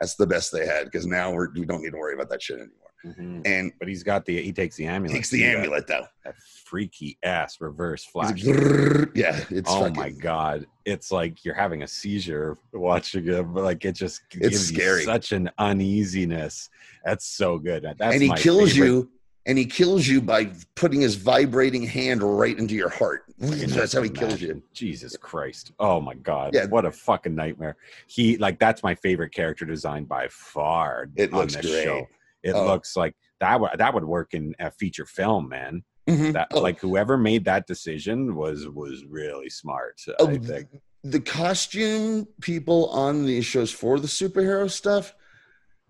[0.00, 2.42] That's the best they had because now we're, we don't need to worry about that
[2.42, 2.81] shit anymore.
[3.04, 3.42] Mhm.
[3.46, 4.40] And But he's got the.
[4.42, 5.16] He takes the amulet.
[5.16, 6.06] takes the amulet though.
[6.24, 8.44] That freaky ass reverse flash.
[8.44, 10.66] like, yeah, it's oh fucking, my god!
[10.84, 13.54] It's like you're having a seizure watching him.
[13.54, 15.04] Like it just It's gives you scary.
[15.04, 16.70] such an uneasiness.
[17.04, 17.82] That's so good.
[17.98, 19.10] That's and he kills favorite you,
[19.46, 23.24] and he kills you by putting his vibrating hand right into your heart.
[23.38, 24.62] That's how he kills you.
[24.72, 25.72] Jesus Christ!
[25.80, 26.54] Oh my god!
[26.54, 26.66] Yeah.
[26.66, 27.76] What a fucking nightmare.
[28.06, 31.08] He like that's my favorite character design by far.
[31.16, 31.84] It on looks this great.
[31.84, 32.06] Show.
[32.42, 32.66] It Oh.
[32.66, 35.82] looks like that would that would work in a feature film, man.
[36.06, 40.00] That Oh, like whoever made that decision was was really smart.
[40.18, 40.68] oh, I think.
[41.04, 45.14] the costume people on these shows for the superhero stuff,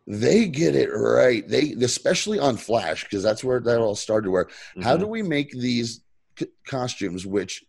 [0.07, 1.47] they get it right.
[1.49, 4.31] They especially on Flash because that's where that all started.
[4.31, 4.49] Where
[4.83, 5.01] how Mhm.
[5.01, 6.03] do we make these
[6.39, 7.65] c- costumes which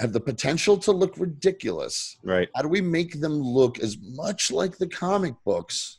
[0.00, 2.16] have the potential to look ridiculous?
[2.24, 2.48] right?
[2.56, 5.98] How do we make them look as much like the comic books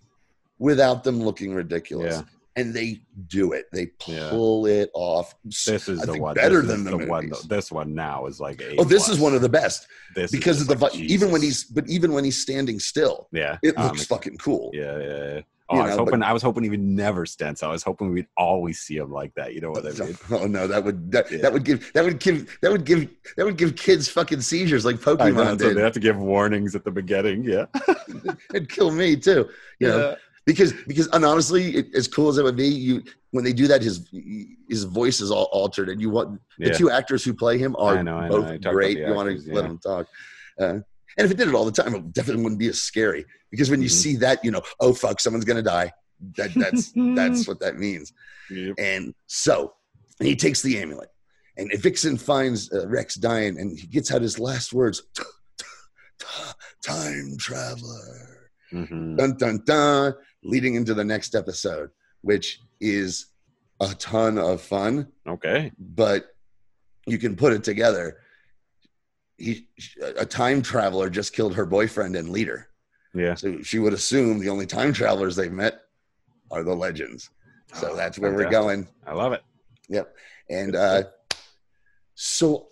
[0.59, 2.15] without them looking ridiculous?
[2.17, 2.21] Yeah.
[2.57, 3.65] And they do it.
[3.73, 4.29] They Yeah.
[4.29, 5.35] pull it off.
[5.43, 6.35] This is I the one.
[6.35, 7.29] better this than the the one.
[7.49, 10.61] This one now is like a Oh, this is one of the best this because
[10.61, 13.87] of the like, even when he's but even when he's standing still, yeah, it um,
[13.87, 14.71] looks fucking cool.
[14.73, 15.03] yeah, yeah.
[15.33, 15.41] yeah.
[15.67, 16.23] Oh, You I was know, but- hoping.
[16.23, 17.57] I was hoping he would never stand.
[17.57, 19.53] So I was hoping we'd always see him like that.
[19.55, 20.17] You know what I mean?
[20.31, 21.39] Oh no, that would that, Yeah.
[21.39, 24.85] that would give that would give that would give that would give kids fucking seizures
[24.85, 27.43] like I know, Pokemon so they have to give warnings at the beginning.
[27.43, 27.65] Yeah,
[28.53, 29.49] It'd kill me too.
[29.79, 30.15] You know, Yeah.
[30.45, 33.67] Because because and honestly, it, as cool as it would be, you when they do
[33.67, 34.07] that, his
[34.69, 36.73] his voice is all altered, and you want the yeah.
[36.73, 38.41] two actors who play him are I know, I know.
[38.41, 38.95] both great.
[38.99, 40.07] the You want actors, to let them talk.
[40.59, 40.79] Uh,
[41.17, 43.25] and if it did it all the time, it definitely wouldn't be as scary.
[43.51, 43.91] Because when you Mhm.
[44.03, 45.91] see that, you know, oh fuck, someone's gonna die.
[46.37, 48.13] That that's that's what that means.
[48.49, 48.75] Yep.
[48.77, 49.73] And so
[50.21, 51.09] he takes the amulet,
[51.57, 55.01] and Vixen finds uh, Rex dying, and he gets out his last words:
[56.83, 59.17] "Time traveler." Mhm.
[59.17, 60.13] Dun dun dun.
[60.45, 61.89] Leading into the next episode,
[62.21, 63.27] which is
[63.81, 65.71] a ton of fun, Okay.
[65.79, 66.35] but
[67.07, 68.17] you can put it together.
[69.37, 69.67] He,
[70.17, 72.69] a time traveler just killed her boyfriend and leader.
[73.13, 73.33] Yeah.
[73.33, 75.81] So she would assume the only time travelers they've met
[76.51, 77.31] are the legends.
[77.73, 78.87] So Oh, that's where we're going.
[79.05, 79.43] I love it.
[79.89, 80.15] Yep.
[80.49, 81.03] And uh,
[82.13, 82.67] so,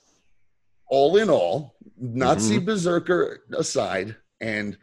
[0.88, 2.66] all in all, Nazi Mm-hmm.
[2.66, 4.78] berserker aside, and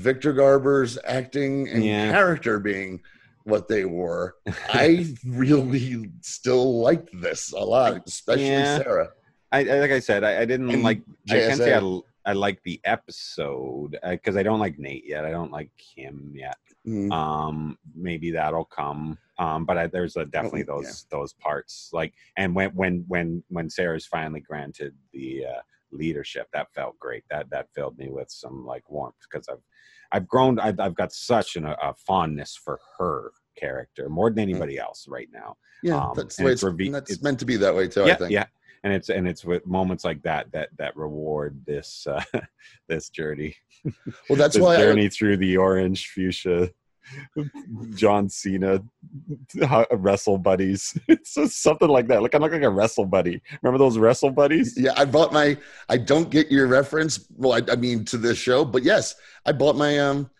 [0.00, 2.10] Victor Garber's acting and Yeah.
[2.10, 3.00] character being
[3.44, 4.36] what they were,
[4.68, 8.78] I really still liked this a lot, especially Yeah.
[8.78, 9.08] Sarah.
[9.52, 11.02] I, I like I said, I, I didn't And like.
[11.28, 12.02] I can't say I, JSA.
[12.26, 15.24] I like the episode because I don't like Nate yet.
[15.24, 16.56] I don't like him yet.
[16.86, 19.18] Mm, Um, maybe that'll come.
[19.38, 21.90] Um, but I, there's a, definitely Oh, those those parts.
[21.92, 25.60] Like, and when when when when Sarah's finally granted the uh,
[25.92, 27.24] leadership, that felt great.
[27.30, 29.64] That that filled me with some like warmth because I've
[30.12, 30.58] I've grown.
[30.58, 35.28] I've, I've got such an, a fondness for her character more than anybody else right
[35.32, 35.56] now.
[35.82, 38.02] yeah, um, that's the way it's it's, that's it's- meant to be that way too.
[38.02, 38.30] I yeah, think.
[38.30, 38.46] yeah.
[38.82, 42.22] And it's and it's with moments like that that that reward this uh,
[42.88, 43.54] this journey.
[44.28, 46.70] Well, that's this why I, journey through the orange fuchsia
[47.94, 48.82] John Cena
[49.92, 50.98] wrestle buddies.
[51.08, 52.22] It's just something like that.
[52.22, 53.42] Like I look like a wrestle buddy.
[53.62, 54.74] Remember those wrestle buddies?
[54.76, 55.56] Yeah, I bought my.
[55.88, 57.26] I don't get your reference.
[57.36, 59.14] Well, I, I mean to this show, but yes,
[59.44, 60.30] I bought my um,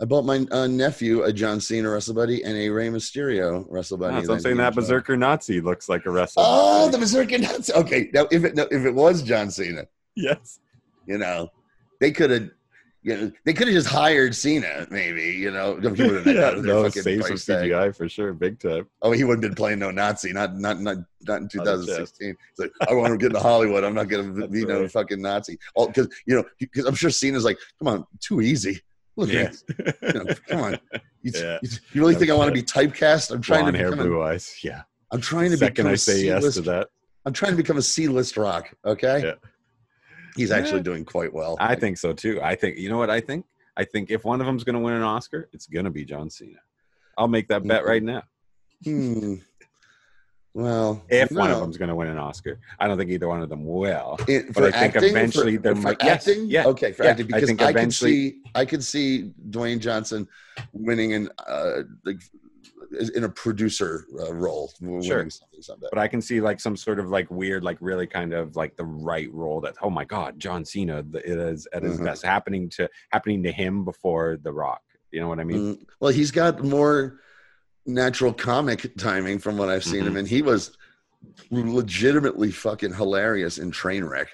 [0.00, 3.98] I bought my uh, nephew a John Cena wrestle buddy and a Rey Mysterio wrestle
[3.98, 4.24] buddy.
[4.24, 6.42] So I'm saying that berserker Nazi looks like a wrestle.
[6.44, 6.92] Oh, buddy.
[6.92, 7.70] the berserker nuts.
[7.70, 10.60] Okay, now if it no, if it was John Cena, yes.
[11.06, 11.48] you know,
[12.00, 12.50] they could have.
[13.02, 15.22] You know, they could have just hired Cena, maybe.
[15.22, 17.70] You know, he would have yeah, no, saves for price tag.
[17.70, 18.86] CGI for sure, big time.
[19.02, 20.96] Oh, he wouldn't have been playing no Nazi, not not not
[21.26, 22.30] not in 2016.
[22.30, 23.84] It's like I want to get into Hollywood.
[23.84, 25.58] I'm not gonna That's be no fucking Nazi.
[25.74, 28.80] All because you know because I'm sure Cena's like, come on, too easy.
[29.16, 29.52] Look Yeah.
[29.52, 30.14] at.
[30.14, 30.78] You know, come on.
[31.22, 31.58] You, Yeah.
[31.62, 33.30] you- you really think I want to be typecast?
[33.30, 34.06] I'm trying Blonde to hair, become.
[34.06, 34.56] A, blue eyes.
[34.62, 34.82] Yeah.
[35.12, 36.88] I'm trying to Second become I say yes to that.
[37.24, 38.72] I'm trying to become a C-list rock.
[38.84, 39.22] Okay.
[39.24, 39.34] Yeah.
[40.38, 40.56] He's Yeah.
[40.56, 41.56] actually doing quite well.
[41.58, 42.40] I think so too.
[42.42, 43.44] I think you know what I think.
[43.76, 46.04] I think if one of them's going to win an Oscar, it's going to be
[46.04, 46.58] John Cena.
[47.16, 47.86] I'll make that bet Mhm.
[47.86, 48.22] right now.
[48.84, 49.34] Hmm.
[50.54, 51.60] Well, If one of no.
[51.60, 54.16] them's going to win an Oscar, I don't think either one of them will.
[54.26, 57.10] It- But I think acting, eventually for, there for might- yes, yeah, okay, for yeah,
[57.10, 60.26] acting because I, think could eventually- see I could see Dwayne Johnson
[60.72, 62.20] winning in uh like
[63.14, 65.26] in a producer uh, role, Sure.
[65.90, 68.76] But I can see like some sort of like weird, like really kind of like
[68.76, 72.04] the right role that oh my god, John Cena th- it is at his Mhm.
[72.04, 74.80] best happening to happening to him before The Rock.
[75.10, 75.76] You know what I mean?
[75.76, 77.20] Mm, well, he's got more
[77.86, 80.18] natural comic timing from what I've seen him, Mhm.
[80.20, 80.76] and he was
[81.50, 84.26] legitimately fucking hilarious in Trainwreck.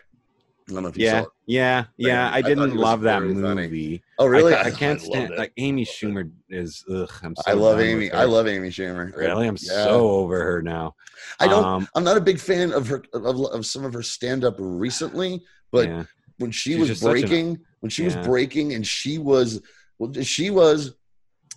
[0.69, 1.32] I don't know if you Yeah, saw it.
[1.47, 2.31] yeah, yeah.
[2.31, 3.62] I I didn't love that very funny.
[3.62, 4.03] movie.
[4.19, 4.55] Oh, really?
[4.55, 5.39] I, I can't stand it.
[5.39, 6.82] like Amy Schumer is.
[6.91, 8.11] Ugh, I'm so I love Amy.
[8.11, 9.15] I love Amy Schumer.
[9.15, 9.85] Really, I'm Yeah.
[9.85, 10.95] so over her now.
[11.41, 11.65] I don't.
[11.65, 14.55] Um, I'm not a big fan of her of, of some of her stand up
[14.59, 16.05] recently, but yeah.
[16.39, 18.16] when she She's was just such an- breaking, when she Yeah.
[18.16, 19.61] was breaking, and she was,
[19.99, 20.95] well, she was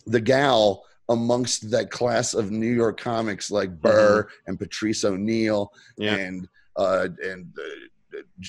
[0.06, 6.20] the gal amongst that class of New York comics like Burr and Patrice O'Neal Mm-hmm.
[6.20, 7.64] And uh, and uh,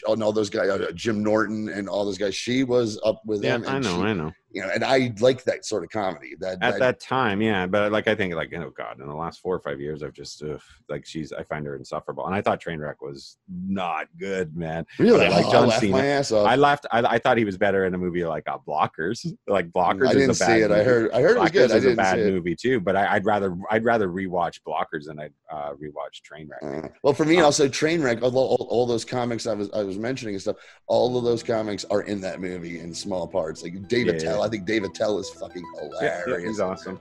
[0.09, 2.35] and all those guys, uh, Jim Norton and all those guys.
[2.35, 3.69] She was up with Yeah, them.
[3.69, 4.33] I know, she- I know.
[4.51, 6.35] You know, and I like that sort of comedy.
[6.41, 9.41] That, At that time, yeah, but like I think, like oh god, in the last
[9.41, 11.33] four or five years, I've just ugh, like she's.
[11.33, 14.87] I find her insufferable, and I thought Trainwreck was not good, man.
[14.99, 15.93] really, I like oh, John I laughed Cena.
[15.93, 16.47] my ass off.
[16.47, 16.87] I laughed.
[16.91, 19.27] I, I thought he was better in a movie like uh, Blockers.
[19.47, 20.71] Like Blockers I didn't a see bad it.
[20.71, 21.11] I heard.
[21.13, 21.71] I heard it was good.
[21.71, 22.33] I is a bad see it.
[22.33, 26.85] movie too, but I, I'd rather I'd rather rewatch Blockers than I'd uh, rewatch Trainwreck.
[26.85, 28.23] Uh, well, for me, Um, also Trainwreck.
[28.23, 30.57] Although all, all those comics I was I was mentioning and stuff,
[30.87, 33.63] all of those comics are in that movie in small parts.
[33.63, 36.49] Like David Yeah, Tell, I think Dave Attell is fucking Yeah, yeah, hilarious.
[36.51, 36.99] he's awesome.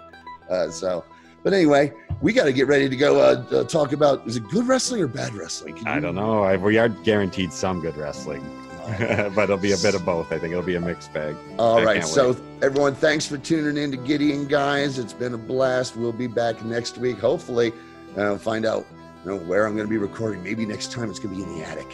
[0.49, 1.03] Uh, so,
[1.43, 4.47] but anyway, we got to get ready to go uh, uh, talk about is it
[4.49, 5.77] good wrestling or bad wrestling?
[5.88, 6.43] I don't know.
[6.43, 8.43] I, we are guaranteed some good wrestling,
[9.35, 10.31] but it'll be a bit of both.
[10.31, 11.35] I think it'll be a mixed bag.
[11.59, 14.97] All I right, so everyone, thanks for tuning in to Gideon, guys.
[14.99, 15.95] It's been a blast.
[15.97, 17.19] We'll be back next week.
[17.19, 17.73] Hopefully,
[18.15, 18.85] uh, find out
[19.26, 20.41] you know where I'm going to be recording.
[20.43, 21.88] Maybe next time it's going to be in the attic.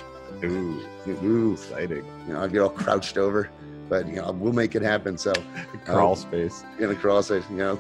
[0.44, 2.06] Ooh, Ooh, exciting!
[2.28, 3.50] you know, I get all crouched over,
[3.90, 5.18] but you know, we'll make it happen.
[5.18, 6.64] So, um, Crawl space.
[6.80, 7.80] in a cross it, you know,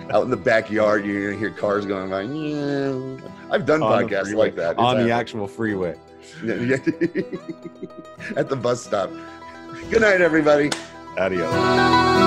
[0.10, 2.22] out in the backyard, you're gonna hear cars going by.
[2.22, 3.18] Yeah.
[3.50, 4.72] I've done On podcasts like that.
[4.72, 5.12] It's on the happened.
[5.12, 5.96] actual freeway.
[8.36, 9.10] at the bus stop.
[9.90, 10.70] Good night, everybody.
[11.16, 12.17] Adios.